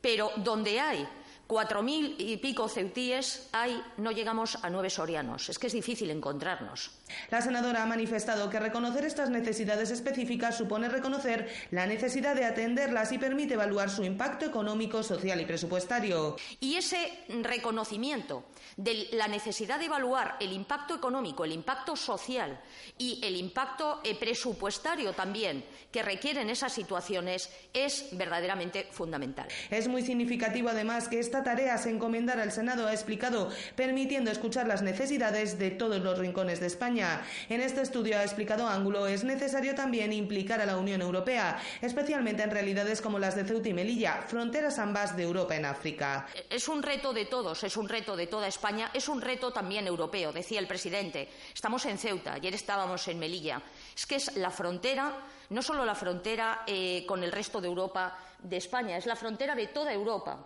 pero 0.00 0.30
donde 0.36 0.80
hay 0.80 1.06
cuatro 1.50 1.82
mil 1.82 2.14
y 2.16 2.36
pico 2.36 2.68
ceutíes 2.68 3.48
hay, 3.50 3.82
no 3.96 4.12
llegamos 4.12 4.54
a 4.62 4.70
nueve 4.70 4.88
sorianos. 4.88 5.48
Es 5.48 5.58
que 5.58 5.66
es 5.66 5.72
difícil 5.72 6.08
encontrarnos. 6.12 6.92
La 7.30 7.40
senadora 7.40 7.82
ha 7.82 7.86
manifestado 7.86 8.50
que 8.50 8.60
reconocer 8.60 9.04
estas 9.04 9.30
necesidades 9.30 9.90
específicas 9.90 10.56
supone 10.56 10.88
reconocer 10.88 11.48
la 11.70 11.86
necesidad 11.86 12.34
de 12.34 12.44
atenderlas 12.44 13.12
y 13.12 13.18
permite 13.18 13.54
evaluar 13.54 13.90
su 13.90 14.04
impacto 14.04 14.46
económico, 14.46 15.02
social 15.02 15.40
y 15.40 15.46
presupuestario. 15.46 16.36
Y 16.60 16.76
ese 16.76 17.24
reconocimiento 17.42 18.44
de 18.76 19.08
la 19.12 19.28
necesidad 19.28 19.78
de 19.78 19.86
evaluar 19.86 20.36
el 20.40 20.52
impacto 20.52 20.94
económico, 20.94 21.44
el 21.44 21.52
impacto 21.52 21.96
social 21.96 22.60
y 22.98 23.20
el 23.22 23.36
impacto 23.36 24.00
eh, 24.04 24.14
presupuestario 24.14 25.12
también 25.12 25.64
que 25.90 26.02
requieren 26.02 26.50
esas 26.50 26.72
situaciones 26.72 27.50
es 27.72 28.08
verdaderamente 28.12 28.88
fundamental. 28.90 29.48
Es 29.70 29.88
muy 29.88 30.02
significativo 30.02 30.68
además 30.68 31.08
que 31.08 31.18
esta 31.18 31.42
tarea 31.42 31.78
se 31.78 31.90
encomendara 31.90 32.42
al 32.42 32.52
Senado, 32.52 32.86
ha 32.86 32.92
explicado, 32.92 33.50
permitiendo 33.76 34.30
escuchar 34.30 34.66
las 34.66 34.82
necesidades 34.82 35.58
de 35.58 35.70
todos 35.70 36.00
los 36.00 36.18
rincones 36.18 36.60
de 36.60 36.66
España. 36.66 36.99
En 37.48 37.60
este 37.60 37.82
estudio, 37.82 38.18
ha 38.18 38.22
explicado 38.22 38.66
Ángulo, 38.66 39.06
es 39.06 39.24
necesario 39.24 39.74
también 39.74 40.12
implicar 40.12 40.60
a 40.60 40.66
la 40.66 40.76
Unión 40.76 41.00
Europea, 41.00 41.60
especialmente 41.80 42.42
en 42.42 42.50
realidades 42.50 43.00
como 43.00 43.18
las 43.18 43.36
de 43.36 43.44
Ceuta 43.44 43.68
y 43.68 43.74
Melilla, 43.74 44.22
fronteras 44.26 44.78
ambas 44.78 45.16
de 45.16 45.22
Europa 45.22 45.56
en 45.56 45.64
África. 45.64 46.26
Es 46.48 46.68
un 46.68 46.82
reto 46.82 47.12
de 47.12 47.26
todos, 47.26 47.64
es 47.64 47.76
un 47.76 47.88
reto 47.88 48.16
de 48.16 48.26
toda 48.26 48.46
España, 48.46 48.90
es 48.92 49.08
un 49.08 49.20
reto 49.20 49.52
también 49.52 49.86
europeo, 49.86 50.32
decía 50.32 50.60
el 50.60 50.66
presidente. 50.66 51.28
Estamos 51.54 51.84
en 51.86 51.98
Ceuta, 51.98 52.34
ayer 52.34 52.54
estábamos 52.54 53.06
en 53.08 53.18
Melilla. 53.18 53.62
Es 53.94 54.06
que 54.06 54.16
es 54.16 54.36
la 54.36 54.50
frontera, 54.50 55.12
no 55.50 55.62
solo 55.62 55.84
la 55.84 55.94
frontera 55.94 56.62
eh, 56.66 57.04
con 57.06 57.22
el 57.22 57.32
resto 57.32 57.60
de 57.60 57.68
Europa, 57.68 58.16
de 58.42 58.56
España, 58.56 58.96
es 58.96 59.06
la 59.06 59.16
frontera 59.16 59.54
de 59.54 59.68
toda 59.68 59.92
Europa. 59.92 60.38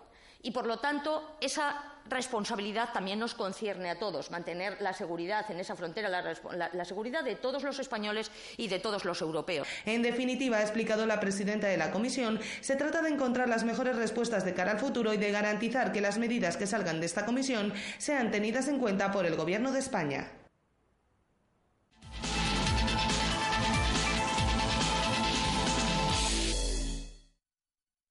Y, 0.42 0.50
por 0.50 0.66
lo 0.66 0.78
tanto, 0.78 1.36
esa 1.40 1.93
responsabilidad 2.08 2.90
también 2.92 3.18
nos 3.18 3.34
concierne 3.34 3.90
a 3.90 3.98
todos, 3.98 4.30
mantener 4.30 4.80
la 4.80 4.92
seguridad 4.92 5.50
en 5.50 5.60
esa 5.60 5.76
frontera, 5.76 6.08
la, 6.08 6.84
seguridad 6.84 7.24
de 7.24 7.36
todos 7.36 7.62
los 7.62 7.78
españoles 7.78 8.30
y 8.56 8.68
de 8.68 8.78
todos 8.78 9.04
los 9.04 9.20
europeos. 9.20 9.66
En 9.84 10.02
definitiva, 10.02 10.58
ha 10.58 10.62
explicado 10.62 11.06
la 11.06 11.20
presidenta 11.20 11.66
de 11.66 11.76
la 11.76 11.90
Comisión, 11.90 12.40
se 12.60 12.76
trata 12.76 13.02
de 13.02 13.10
encontrar 13.10 13.48
las 13.48 13.64
mejores 13.64 13.96
respuestas 13.96 14.44
de 14.44 14.54
cara 14.54 14.72
al 14.72 14.78
futuro 14.78 15.12
y 15.12 15.16
de 15.16 15.30
garantizar 15.30 15.92
que 15.92 16.00
las 16.00 16.18
medidas 16.18 16.56
que 16.56 16.66
salgan 16.66 17.00
de 17.00 17.06
esta 17.06 17.24
comisión 17.24 17.72
sean 17.98 18.30
tenidas 18.30 18.68
en 18.68 18.78
cuenta 18.78 19.10
por 19.10 19.26
el 19.26 19.36
Gobierno 19.36 19.72
de 19.72 19.78
España. 19.78 20.43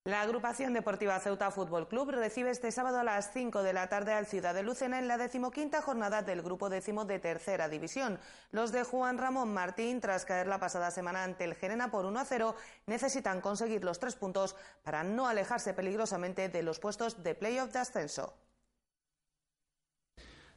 La 0.06 0.20
agrupación 0.20 0.74
deportiva 0.74 1.18
Ceuta 1.22 1.50
Fútbol 1.50 1.88
Club 1.88 2.10
recibe 2.12 2.50
este 2.50 2.74
sábado 2.74 3.00
a 3.00 3.06
las 3.06 3.32
5 3.32 3.64
de 3.64 3.72
la 3.72 3.88
tarde 3.88 4.12
al 4.12 4.26
Ciudad 4.26 4.54
de 4.54 4.62
Lucena 4.62 5.00
en 5.00 5.08
la 5.08 5.18
decimoquinta 5.18 5.82
jornada 5.82 6.22
del 6.22 6.42
grupo 6.42 6.70
décimo 6.70 7.06
de 7.06 7.20
tercera 7.20 7.70
división. 7.70 8.20
Los 8.52 8.74
de 8.74 8.84
Juan 8.84 9.18
Ramón 9.18 9.54
Martín, 9.54 10.02
tras 10.02 10.26
caer 10.26 10.48
la 10.48 10.60
pasada 10.60 10.92
semana 10.92 11.24
ante 11.24 11.46
el 11.46 11.56
Gerena 11.56 11.90
por 11.90 12.04
1 12.04 12.20
a 12.20 12.26
0, 12.26 12.54
necesitan 12.86 13.40
conseguir 13.40 13.86
los 13.86 13.98
tres 13.98 14.16
puntos 14.16 14.58
para 14.84 15.06
no 15.06 15.26
alejarse 15.26 15.74
peligrosamente 15.74 16.50
de 16.50 16.64
los 16.64 16.80
puestos 16.80 17.24
de 17.24 17.36
playoff 17.36 17.72
de 17.72 17.80
ascenso. 17.80 18.34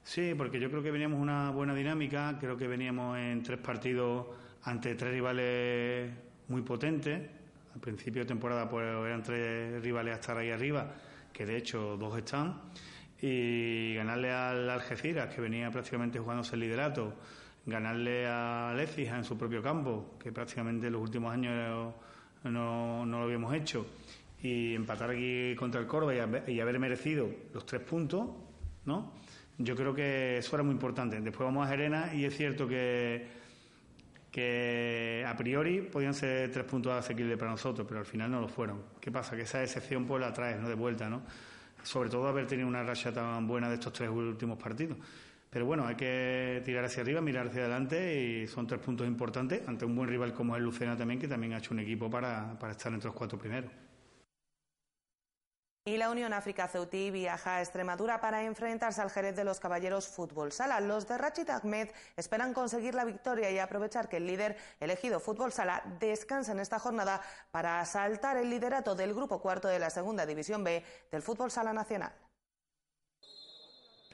Sí, 0.03 0.35
porque 0.35 0.59
yo 0.59 0.69
creo 0.71 0.83
que 0.83 0.91
veníamos 0.91 1.21
una 1.21 1.53
buena 1.53 1.73
dinámica, 1.73 2.37
creo 2.41 2.57
que 2.57 2.67
veníamos 2.67 3.17
en 3.17 3.45
tres 3.45 3.61
partidos 3.61 4.27
ante 4.65 4.97
tres 4.97 5.13
rivales 5.13 6.11
muy 6.49 6.63
potentes 6.63 7.46
al 7.77 7.81
principio 7.81 8.23
de 8.23 8.29
temporada 8.29 8.69
pues 8.69 8.87
eran 8.87 9.23
tres 9.23 9.83
rivales 9.83 10.15
a 10.15 10.21
estar 10.21 10.39
ahí 10.39 10.51
arriba, 10.51 10.95
que 11.31 11.45
de 11.45 11.59
hecho 11.59 11.99
dos 11.99 12.17
están, 12.17 12.63
y 13.21 13.95
ganarle 13.95 14.33
al 14.33 14.71
Algeciras, 14.71 15.35
que 15.35 15.43
venía 15.43 15.71
prácticamente 15.71 16.19
jugándose 16.19 16.55
el 16.55 16.61
liderato, 16.61 17.13
ganarle 17.67 18.27
a 18.27 18.73
Lecija 18.75 19.19
en 19.19 19.25
su 19.25 19.37
propio 19.37 19.63
campo, 19.63 20.17
que 20.19 20.33
prácticamente 20.33 20.87
en 20.87 20.95
los 20.95 21.03
últimos 21.03 21.31
años 21.33 21.95
no, 22.45 23.05
lo 23.05 23.23
habíamos 23.23 23.53
hecho, 23.55 23.87
y 24.43 24.75
empatar 24.75 25.11
aquí 25.11 25.55
contra 25.55 25.79
el 25.79 25.87
Córdoba 25.87 26.15
y, 26.47 26.53
y 26.53 26.61
haber 26.61 26.79
merecido 26.79 27.29
los 27.53 27.67
tres 27.67 27.83
puntos, 27.83 28.27
¿no? 28.87 29.13
Yo 29.59 29.77
creo 29.77 29.95
que 29.95 30.39
eso 30.39 30.57
era 30.57 30.63
muy 30.63 30.73
importante. 30.73 31.21
Después 31.21 31.47
vamos 31.47 31.67
a 31.67 31.71
Gerena 31.71 32.15
y 32.15 32.25
es 32.25 32.37
cierto 32.37 32.69
que 32.69 33.27
que 34.37 35.25
a 35.27 35.35
priori 35.35 35.81
podían 35.81 36.13
ser 36.13 36.51
tres 36.51 36.67
puntos 36.67 36.93
asequibles 36.93 37.39
para 37.39 37.53
nosotros, 37.53 37.87
pero 37.89 38.01
al 38.01 38.05
final 38.05 38.31
no 38.31 38.39
lo 38.39 38.49
fueron. 38.49 38.83
¿Qué 39.01 39.11
pasa? 39.11 39.35
Que 39.35 39.43
esa 39.43 39.63
excepción 39.63 40.05
pues 40.05 40.21
la 40.21 40.31
traes, 40.31 40.61
¿no? 40.61 40.69
De 40.69 40.75
vuelta, 40.75 41.09
¿no? 41.09 41.23
Sobre 41.83 42.11
todo 42.11 42.29
haber 42.29 42.47
tenido 42.47 42.69
una 42.69 42.83
racha 42.83 43.11
tan 43.11 43.47
buena 43.47 43.71
de 43.71 43.77
estos 43.77 43.95
tres 43.95 44.11
últimos 44.11 44.59
partidos. 44.59 44.99
Pero 45.49 45.65
bueno, 45.65 45.87
hay 45.87 45.95
que 45.95 46.61
tirar 46.67 46.85
hacia 46.85 47.03
arriba, 47.03 47.23
mirar 47.23 47.47
hacia 47.47 47.63
adelante 47.63 48.21
y 48.21 48.47
son 48.47 48.67
tres 48.67 48.79
puntos 48.83 49.07
importantes 49.07 49.67
ante 49.67 49.87
un 49.87 49.97
buen 49.97 50.07
rival 50.07 50.35
como 50.35 50.55
es 50.55 50.61
Lucena 50.61 50.99
también, 50.99 51.19
que 51.19 51.29
también 51.29 51.55
ha 51.55 51.57
hecho 51.57 51.73
un 51.73 51.81
equipo 51.81 52.11
para, 52.11 52.59
para 52.59 52.73
estar 52.73 52.93
entre 52.93 53.07
los 53.07 53.17
cuatro 53.17 53.39
primeros. 53.39 53.71
Y 55.89 55.99
la 55.99 56.11
Unión 56.11 56.33
África 56.33 56.67
Ceutí 56.67 57.13
viaja 57.13 57.55
a 57.55 57.61
Extremadura 57.61 58.21
para 58.21 58.43
enfrentarse 58.43 59.01
al 59.01 59.09
Jerez 59.09 59.37
de 59.37 59.45
los 59.45 59.61
Caballeros 59.61 60.09
Fútbol 60.09 60.51
Sala. 60.51 60.81
Los 60.81 61.07
de 61.07 61.17
Rachid 61.17 61.49
Ahmed 61.49 61.91
esperan 62.17 62.53
conseguir 62.53 62.97
la 62.97 63.05
victoria 63.05 63.53
y 63.53 63.61
aprovechar 63.61 64.09
que 64.09 64.17
el 64.17 64.27
líder 64.27 64.57
elegido 64.81 65.21
Fútbol 65.21 65.53
Sala 65.53 65.85
descansa 66.01 66.51
en 66.51 66.59
esta 66.59 66.81
jornada 66.81 67.21
para 67.53 67.79
asaltar 67.79 68.37
el 68.37 68.51
liderato 68.51 68.97
del 68.97 69.15
grupo 69.15 69.41
cuarto 69.41 69.69
de 69.69 69.79
la 69.79 69.89
Segunda 69.91 70.27
División 70.27 70.65
B 70.65 70.83
del 71.13 71.23
Fútbol 71.23 71.53
Sala 71.53 71.73
Nacional. 71.73 72.11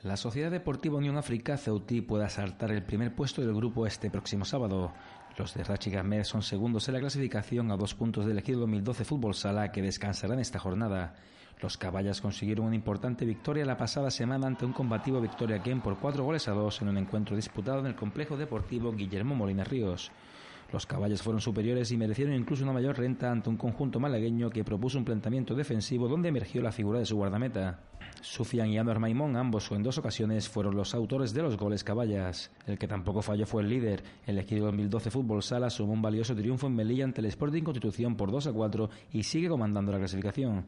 La 0.03 0.19
Sociedad 0.19 0.51
Deportiva 0.51 0.99
Unión 0.99 1.17
África 1.17 1.57
Ceutí 1.57 2.03
puede 2.03 2.27
asaltar 2.27 2.71
el 2.71 2.85
primer 2.85 3.15
puesto 3.17 3.41
del 3.41 3.55
grupo 3.55 3.87
este 3.87 4.11
próximo 4.11 4.45
sábado. 4.45 4.93
Los 5.39 5.55
de 5.55 5.65
Rachid 5.65 5.95
Ahmed 5.95 6.25
son 6.25 6.43
segundos 6.43 6.87
en 6.89 6.95
la 6.95 7.01
clasificación 7.01 7.71
a 7.73 7.79
dos 7.79 7.95
puntos 7.95 8.27
del 8.27 8.33
elegido 8.33 8.61
2012 8.61 9.07
Fútbol 9.07 9.35
Sala 9.35 9.73
que 9.73 9.81
descansarán 9.81 10.39
esta 10.39 10.59
jornada. 10.59 11.15
Los 11.63 11.77
caballas 11.77 12.21
consiguieron 12.21 12.67
una 12.67 12.75
importante 12.75 13.25
victoria 13.25 13.65
la 13.65 13.77
pasada 13.77 14.11
semana 14.11 14.49
ante 14.49 14.65
un 14.65 14.73
combativo 14.73 15.21
Victoria 15.21 15.63
Ken 15.63 15.81
por 15.81 15.97
cuatro 15.97 16.25
goles 16.25 16.49
a 16.49 16.53
dos 16.53 16.83
en 16.83 16.89
un 16.89 16.99
encuentro 16.99 17.37
disputado 17.37 17.79
en 17.79 17.87
el 17.87 17.95
complejo 17.95 18.37
deportivo 18.37 18.93
Guillermo 18.93 19.37
Molina 19.37 19.63
Ríos. 19.63 20.11
Los 20.73 20.87
caballos 20.87 21.23
fueron 21.23 21.41
superiores 21.41 21.93
y 21.93 21.97
merecieron 21.97 22.35
incluso 22.35 22.65
una 22.65 22.73
mayor 22.73 22.99
renta 22.99 23.31
ante 23.31 23.49
un 23.49 23.57
conjunto 23.57 24.01
malagueño 24.01 24.51
que 24.51 24.65
propuso 24.65 24.99
un 24.99 25.05
planteamiento 25.05 25.55
defensivo 25.55 26.09
donde 26.09 26.31
emergió 26.31 26.63
la 26.63 26.73
figura 26.73 26.99
de 26.99 27.07
su 27.07 27.15
guardameta. 27.15 27.79
Sufian 28.23 28.69
y 28.69 28.79
Anuar 28.79 28.99
Maimón, 28.99 29.37
ambos 29.37 29.71
en 29.71 29.85
dos 29.85 29.99
ocasiones, 29.99 30.49
fueron 30.49 30.75
los 30.75 30.97
autores 30.97 31.33
de 31.33 31.43
los 31.43 31.57
goles 31.57 31.85
caballas. 31.85 32.51
El 32.67 32.77
que 32.77 32.89
tampoco 32.89 33.23
falló 33.23 33.47
fue 33.47 33.63
el 33.63 33.69
líder. 33.69 34.03
El 34.27 34.39
equipo 34.39 34.65
2012 34.65 35.11
Fútbol 35.13 35.45
Sala 35.45 35.71
sumó 35.71 35.93
un 35.93 36.03
valioso 36.03 36.35
triunfo 36.35 36.67
en 36.67 36.75
Melilla 36.75 37.05
ante 37.05 37.21
el 37.21 37.27
Sporting 37.27 37.63
Constitución 37.63 38.17
por 38.17 38.33
2 38.33 38.49
a 38.49 38.53
4 38.53 38.91
y 39.13 39.23
sigue 39.23 39.49
comandando 39.49 39.93
la 39.93 39.99
clasificación. 39.99 40.67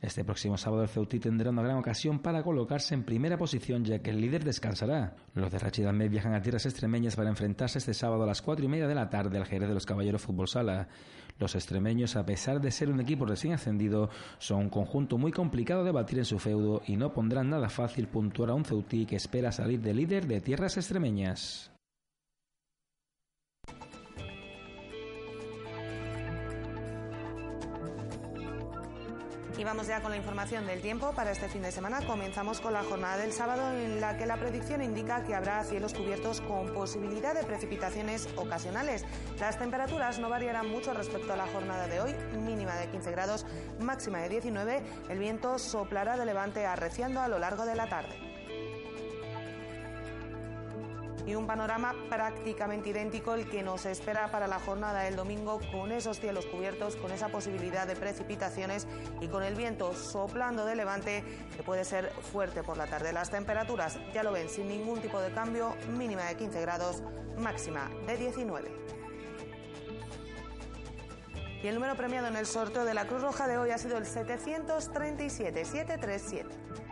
Este 0.00 0.24
próximo 0.24 0.58
sábado 0.58 0.82
el 0.82 0.88
Ceutí 0.88 1.18
tendrá 1.18 1.50
una 1.50 1.62
gran 1.62 1.78
ocasión 1.78 2.18
para 2.18 2.42
colocarse 2.42 2.94
en 2.94 3.04
primera 3.04 3.38
posición 3.38 3.84
ya 3.84 4.00
que 4.00 4.10
el 4.10 4.20
líder 4.20 4.44
descansará. 4.44 5.16
Los 5.34 5.50
de 5.50 5.58
Rachid 5.58 5.86
Ahmed 5.86 6.10
viajan 6.10 6.34
a 6.34 6.42
tierras 6.42 6.66
extremeñas 6.66 7.16
para 7.16 7.30
enfrentarse 7.30 7.78
este 7.78 7.94
sábado 7.94 8.22
a 8.24 8.26
las 8.26 8.42
cuatro 8.42 8.64
y 8.64 8.68
media 8.68 8.86
de 8.86 8.94
la 8.94 9.08
tarde 9.08 9.38
al 9.38 9.46
Jerez 9.46 9.68
de 9.68 9.74
los 9.74 9.86
Caballeros 9.86 10.22
Fútbol 10.22 10.48
Sala. 10.48 10.88
Los 11.38 11.54
extremeños, 11.54 12.16
a 12.16 12.24
pesar 12.24 12.60
de 12.60 12.70
ser 12.70 12.90
un 12.90 13.00
equipo 13.00 13.26
recién 13.26 13.52
ascendido, 13.52 14.10
son 14.38 14.60
un 14.60 14.70
conjunto 14.70 15.18
muy 15.18 15.32
complicado 15.32 15.84
de 15.84 15.92
batir 15.92 16.18
en 16.18 16.24
su 16.24 16.38
feudo 16.38 16.82
y 16.86 16.96
no 16.96 17.12
pondrán 17.12 17.50
nada 17.50 17.68
fácil 17.68 18.08
puntuar 18.08 18.50
a 18.50 18.54
un 18.54 18.64
Ceutí 18.64 19.06
que 19.06 19.16
espera 19.16 19.52
salir 19.52 19.80
de 19.80 19.94
líder 19.94 20.26
de 20.26 20.40
tierras 20.40 20.76
extremeñas. 20.76 21.75
Y 29.58 29.64
vamos 29.64 29.86
ya 29.86 30.02
con 30.02 30.10
la 30.10 30.18
información 30.18 30.66
del 30.66 30.82
tiempo 30.82 31.12
para 31.12 31.30
este 31.30 31.48
fin 31.48 31.62
de 31.62 31.72
semana. 31.72 32.04
Comenzamos 32.06 32.60
con 32.60 32.74
la 32.74 32.82
jornada 32.82 33.16
del 33.16 33.32
sábado 33.32 33.70
en 33.72 34.02
la 34.02 34.18
que 34.18 34.26
la 34.26 34.36
predicción 34.36 34.82
indica 34.82 35.24
que 35.24 35.34
habrá 35.34 35.64
cielos 35.64 35.94
cubiertos 35.94 36.42
con 36.42 36.74
posibilidad 36.74 37.34
de 37.34 37.42
precipitaciones 37.42 38.28
ocasionales. 38.36 39.06
Las 39.40 39.58
temperaturas 39.58 40.18
no 40.18 40.28
variarán 40.28 40.68
mucho 40.68 40.92
respecto 40.92 41.32
a 41.32 41.36
la 41.36 41.46
jornada 41.46 41.88
de 41.88 42.00
hoy, 42.02 42.14
mínima 42.34 42.76
de 42.76 42.90
15 42.90 43.10
grados, 43.12 43.46
máxima 43.80 44.18
de 44.18 44.28
19. 44.28 44.82
El 45.08 45.18
viento 45.18 45.58
soplará 45.58 46.18
de 46.18 46.26
levante 46.26 46.66
arreciando 46.66 47.22
a 47.22 47.28
lo 47.28 47.38
largo 47.38 47.64
de 47.64 47.76
la 47.76 47.88
tarde 47.88 48.25
y 51.26 51.34
un 51.34 51.46
panorama 51.46 51.94
prácticamente 52.08 52.90
idéntico 52.90 53.34
el 53.34 53.48
que 53.48 53.62
nos 53.62 53.84
espera 53.84 54.30
para 54.30 54.46
la 54.46 54.60
jornada 54.60 55.02
del 55.02 55.16
domingo 55.16 55.60
con 55.72 55.90
esos 55.90 56.20
cielos 56.20 56.46
cubiertos, 56.46 56.96
con 56.96 57.10
esa 57.10 57.28
posibilidad 57.28 57.86
de 57.86 57.96
precipitaciones 57.96 58.86
y 59.20 59.26
con 59.26 59.42
el 59.42 59.56
viento 59.56 59.92
soplando 59.92 60.64
de 60.64 60.76
levante 60.76 61.24
que 61.56 61.62
puede 61.62 61.84
ser 61.84 62.10
fuerte 62.32 62.62
por 62.62 62.76
la 62.76 62.86
tarde. 62.86 63.12
Las 63.12 63.30
temperaturas, 63.30 63.98
ya 64.14 64.22
lo 64.22 64.32
ven, 64.32 64.48
sin 64.48 64.68
ningún 64.68 65.00
tipo 65.00 65.20
de 65.20 65.32
cambio, 65.32 65.74
mínima 65.98 66.24
de 66.24 66.36
15 66.36 66.60
grados, 66.60 67.02
máxima 67.38 67.90
de 68.06 68.16
19. 68.16 68.70
Y 71.62 71.66
el 71.66 71.74
número 71.74 71.96
premiado 71.96 72.28
en 72.28 72.36
el 72.36 72.46
sorteo 72.46 72.84
de 72.84 72.94
la 72.94 73.06
Cruz 73.06 73.22
Roja 73.22 73.48
de 73.48 73.58
hoy 73.58 73.70
ha 73.70 73.78
sido 73.78 73.98
el 73.98 74.06
737 74.06 75.64
737. 75.64 76.85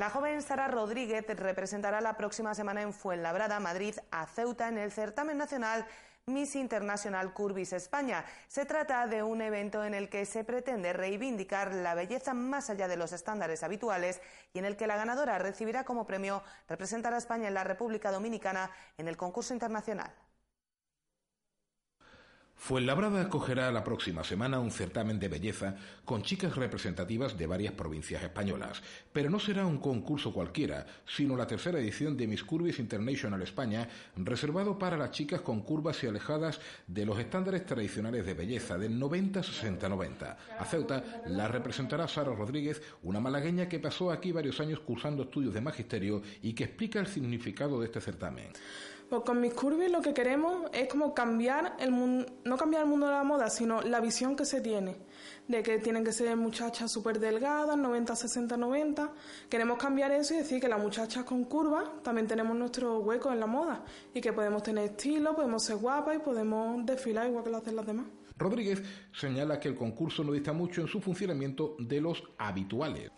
La 0.00 0.08
joven 0.08 0.40
Sara 0.40 0.66
Rodríguez 0.66 1.26
representará 1.26 2.00
la 2.00 2.16
próxima 2.16 2.54
semana 2.54 2.80
en 2.80 2.94
Fuenlabrada, 2.94 3.60
Madrid, 3.60 3.94
a 4.10 4.24
Ceuta 4.24 4.66
en 4.68 4.78
el 4.78 4.92
certamen 4.92 5.36
nacional 5.36 5.84
Miss 6.24 6.56
International 6.56 7.34
Curvis 7.34 7.74
España. 7.74 8.24
Se 8.48 8.64
trata 8.64 9.06
de 9.06 9.22
un 9.22 9.42
evento 9.42 9.84
en 9.84 9.92
el 9.92 10.08
que 10.08 10.24
se 10.24 10.42
pretende 10.42 10.94
reivindicar 10.94 11.74
la 11.74 11.94
belleza 11.94 12.32
más 12.32 12.70
allá 12.70 12.88
de 12.88 12.96
los 12.96 13.12
estándares 13.12 13.62
habituales 13.62 14.22
y 14.54 14.58
en 14.58 14.64
el 14.64 14.78
que 14.78 14.86
la 14.86 14.96
ganadora 14.96 15.38
recibirá 15.38 15.84
como 15.84 16.06
premio 16.06 16.42
representar 16.66 17.12
a 17.12 17.18
España 17.18 17.48
en 17.48 17.54
la 17.54 17.64
República 17.64 18.10
Dominicana 18.10 18.70
en 18.96 19.06
el 19.06 19.18
concurso 19.18 19.52
internacional. 19.52 20.14
Fuenlabrada 22.60 23.22
acogerá 23.22 23.72
la 23.72 23.82
próxima 23.82 24.22
semana 24.22 24.60
un 24.60 24.70
certamen 24.70 25.18
de 25.18 25.28
belleza 25.28 25.76
con 26.04 26.22
chicas 26.22 26.56
representativas 26.56 27.38
de 27.38 27.46
varias 27.46 27.72
provincias 27.72 28.22
españolas, 28.22 28.82
pero 29.14 29.30
no 29.30 29.40
será 29.40 29.64
un 29.64 29.78
concurso 29.78 30.34
cualquiera, 30.34 30.84
sino 31.06 31.38
la 31.38 31.46
tercera 31.46 31.80
edición 31.80 32.18
de 32.18 32.26
Miss 32.26 32.44
Curvis 32.44 32.78
International 32.78 33.40
España, 33.40 33.88
reservado 34.14 34.78
para 34.78 34.98
las 34.98 35.10
chicas 35.10 35.40
con 35.40 35.62
curvas 35.62 36.04
y 36.04 36.08
alejadas 36.08 36.60
de 36.86 37.06
los 37.06 37.18
estándares 37.18 37.64
tradicionales 37.64 38.26
de 38.26 38.34
belleza 38.34 38.76
del 38.76 39.00
90-60-90. 39.00 40.36
A 40.58 40.64
Ceuta 40.66 41.22
la 41.28 41.48
representará 41.48 42.06
Sara 42.08 42.34
Rodríguez, 42.34 42.82
una 43.04 43.20
malagueña 43.20 43.70
que 43.70 43.80
pasó 43.80 44.12
aquí 44.12 44.32
varios 44.32 44.60
años 44.60 44.80
cursando 44.80 45.22
estudios 45.22 45.54
de 45.54 45.62
magisterio 45.62 46.20
y 46.42 46.52
que 46.52 46.64
explica 46.64 47.00
el 47.00 47.06
significado 47.06 47.80
de 47.80 47.86
este 47.86 48.02
certamen. 48.02 48.52
Pues 49.10 49.22
con 49.24 49.40
mis 49.40 49.52
curvis 49.52 49.90
lo 49.90 50.00
que 50.00 50.14
queremos 50.14 50.70
es 50.72 50.86
como 50.86 51.12
cambiar 51.14 51.74
el 51.80 51.90
mundo, 51.90 52.26
no 52.44 52.56
cambiar 52.56 52.84
el 52.84 52.88
mundo 52.88 53.06
de 53.06 53.12
la 53.12 53.24
moda, 53.24 53.50
sino 53.50 53.82
la 53.82 53.98
visión 53.98 54.36
que 54.36 54.44
se 54.44 54.60
tiene, 54.60 54.98
de 55.48 55.64
que 55.64 55.80
tienen 55.80 56.04
que 56.04 56.12
ser 56.12 56.36
muchachas 56.36 56.92
súper 56.92 57.18
delgadas, 57.18 57.76
90, 57.76 58.14
60, 58.14 58.56
90. 58.56 59.12
Queremos 59.48 59.78
cambiar 59.78 60.12
eso 60.12 60.34
y 60.34 60.36
decir 60.36 60.60
que 60.60 60.68
las 60.68 60.80
muchachas 60.80 61.24
con 61.24 61.42
curvas 61.42 61.88
también 62.04 62.28
tenemos 62.28 62.56
nuestro 62.56 63.00
hueco 63.00 63.32
en 63.32 63.40
la 63.40 63.48
moda 63.48 63.84
y 64.14 64.20
que 64.20 64.32
podemos 64.32 64.62
tener 64.62 64.92
estilo, 64.92 65.34
podemos 65.34 65.64
ser 65.64 65.78
guapas 65.78 66.14
y 66.14 66.18
podemos 66.20 66.86
desfilar 66.86 67.26
igual 67.26 67.42
que 67.42 67.50
lo 67.50 67.56
hacen 67.56 67.74
las 67.74 67.86
demás. 67.86 68.06
Rodríguez 68.36 68.80
señala 69.12 69.58
que 69.58 69.66
el 69.66 69.74
concurso 69.74 70.22
no 70.22 70.30
dista 70.30 70.52
mucho 70.52 70.82
en 70.82 70.86
su 70.86 71.00
funcionamiento 71.00 71.74
de 71.80 72.00
los 72.00 72.22
habituales. 72.38 73.10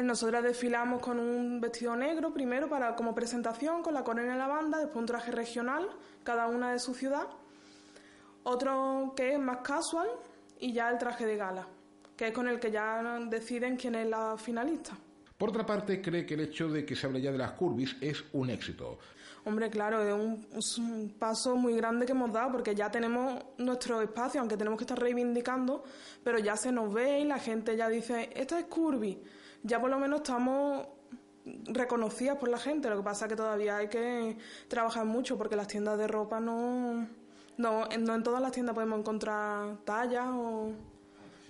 Pues 0.00 0.08
nosotras 0.08 0.42
desfilamos 0.42 1.02
con 1.02 1.20
un 1.20 1.60
vestido 1.60 1.94
negro 1.94 2.32
primero 2.32 2.70
para 2.70 2.96
como 2.96 3.14
presentación, 3.14 3.82
con 3.82 3.92
la 3.92 4.02
corona 4.02 4.32
en 4.32 4.38
la 4.38 4.46
banda, 4.46 4.78
después 4.78 4.96
un 4.96 5.04
traje 5.04 5.30
regional, 5.30 5.86
cada 6.24 6.46
una 6.46 6.72
de 6.72 6.78
su 6.78 6.94
ciudad, 6.94 7.26
otro 8.42 9.12
que 9.14 9.34
es 9.34 9.38
más 9.38 9.58
casual 9.58 10.08
y 10.58 10.72
ya 10.72 10.88
el 10.88 10.96
traje 10.96 11.26
de 11.26 11.36
gala, 11.36 11.68
que 12.16 12.28
es 12.28 12.32
con 12.32 12.48
el 12.48 12.58
que 12.58 12.70
ya 12.70 13.18
deciden 13.28 13.76
quién 13.76 13.94
es 13.94 14.08
la 14.08 14.38
finalista. 14.38 14.96
Por 15.36 15.50
otra 15.50 15.66
parte, 15.66 16.00
cree 16.00 16.24
que 16.24 16.32
el 16.32 16.40
hecho 16.40 16.70
de 16.70 16.82
que 16.86 16.96
se 16.96 17.06
hable 17.06 17.20
ya 17.20 17.30
de 17.30 17.36
las 17.36 17.52
curvis 17.52 17.94
es 18.00 18.24
un 18.32 18.48
éxito. 18.48 18.98
Hombre, 19.44 19.68
claro, 19.68 20.02
es 20.02 20.14
un, 20.14 20.46
es 20.56 20.78
un, 20.78 21.14
paso 21.18 21.56
muy 21.56 21.74
grande 21.74 22.06
que 22.06 22.12
hemos 22.12 22.32
dado 22.32 22.52
porque 22.52 22.74
ya 22.74 22.90
tenemos 22.90 23.38
nuestro 23.58 24.00
espacio, 24.00 24.40
aunque 24.40 24.56
tenemos 24.56 24.78
que 24.78 24.84
estar 24.84 24.98
reivindicando, 24.98 25.84
pero 26.24 26.38
ya 26.38 26.56
se 26.56 26.72
nos 26.72 26.90
ve 26.90 27.20
y 27.20 27.24
la 27.24 27.38
gente 27.38 27.76
ya 27.76 27.90
dice, 27.90 28.30
esta 28.34 28.58
es 28.58 28.64
curvy 28.64 29.22
ya 29.62 29.80
por 29.80 29.90
lo 29.90 29.98
menos 29.98 30.20
estamos 30.20 30.86
reconocidas 31.44 32.36
por 32.36 32.48
la 32.48 32.58
gente. 32.58 32.88
Lo 32.90 32.98
que 32.98 33.02
pasa 33.02 33.26
es 33.26 33.30
que 33.30 33.36
todavía 33.36 33.76
hay 33.78 33.88
que 33.88 34.36
trabajar 34.68 35.04
mucho 35.04 35.36
porque 35.36 35.56
las 35.56 35.68
tiendas 35.68 35.98
de 35.98 36.06
ropa 36.06 36.40
no, 36.40 37.06
no, 37.56 37.86
no 37.86 38.14
en 38.14 38.22
todas 38.22 38.42
las 38.42 38.52
tiendas 38.52 38.74
podemos 38.74 38.98
encontrar 39.00 39.76
tallas 39.84 40.28
o, 40.28 40.72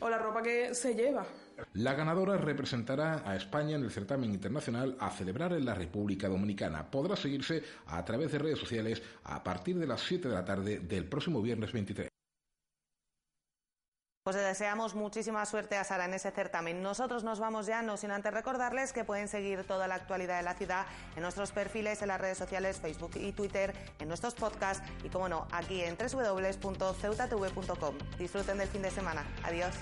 o 0.01 0.09
la 0.11 0.19
ropa 0.19 0.43
que 0.43 0.75
se 0.75 0.95
lleva. 0.95 1.27
La 1.75 1.95
ganadora 1.95 2.39
representará 2.39 3.23
a 3.25 3.37
España 3.37 3.77
en 3.77 3.85
el 3.85 3.91
certamen 3.91 4.33
internacional 4.33 4.97
a 4.99 5.11
celebrar 5.11 5.53
en 5.53 5.67
la 5.67 5.75
República 5.75 6.29
Dominicana. 6.29 6.91
Podrá 6.91 7.17
seguirse 7.17 7.63
a 7.87 8.03
través 8.05 8.33
de 8.33 8.39
redes 8.39 8.59
sociales 8.59 9.03
a 9.25 9.43
partir 9.45 9.79
de 9.79 9.87
las 9.87 10.01
7 10.01 10.29
de 10.29 10.35
la 10.35 10.45
tarde 10.45 10.79
del 10.81 11.05
próximo 11.05 11.43
viernes 11.43 11.73
23. 11.73 12.09
Pues 14.31 14.45
deseamos 14.45 14.95
muchísima 14.95 15.45
suerte 15.45 15.77
a 15.77 15.83
Sara 15.83 16.05
en 16.05 16.15
ese 16.15 16.31
certamen. 16.31 16.85
Nosotros 16.85 17.25
nos 17.25 17.41
vamos 17.41 17.67
ya, 17.67 17.83
no 17.83 17.97
sin 17.97 18.13
antes 18.13 18.33
recordarles 18.33 18.93
que 18.93 19.03
pueden 19.03 19.27
seguir 19.27 19.65
toda 19.65 19.89
la 19.89 19.97
actualidad 19.97 20.37
de 20.37 20.45
la 20.45 20.55
ciudad 20.55 20.87
en 21.17 21.23
nuestros 21.23 21.51
perfiles 21.51 22.01
en 22.01 22.07
las 22.07 22.21
redes 22.21 22.39
sociales, 22.39 22.79
Facebook 22.79 23.11
y 23.17 23.33
Twitter, 23.33 23.75
en 23.99 24.07
nuestros 24.07 24.37
podcasts 24.37 24.89
y, 25.03 25.09
como 25.09 25.29
no, 25.29 25.49
aquí 25.51 25.81
en 25.81 25.97
www.ceutatv.com. 25.97 27.99
Disfruten 28.21 28.59
del 28.59 28.69
fin 28.69 28.83
de 28.83 28.93
semana. 28.93 29.27
Adiós. 29.43 29.75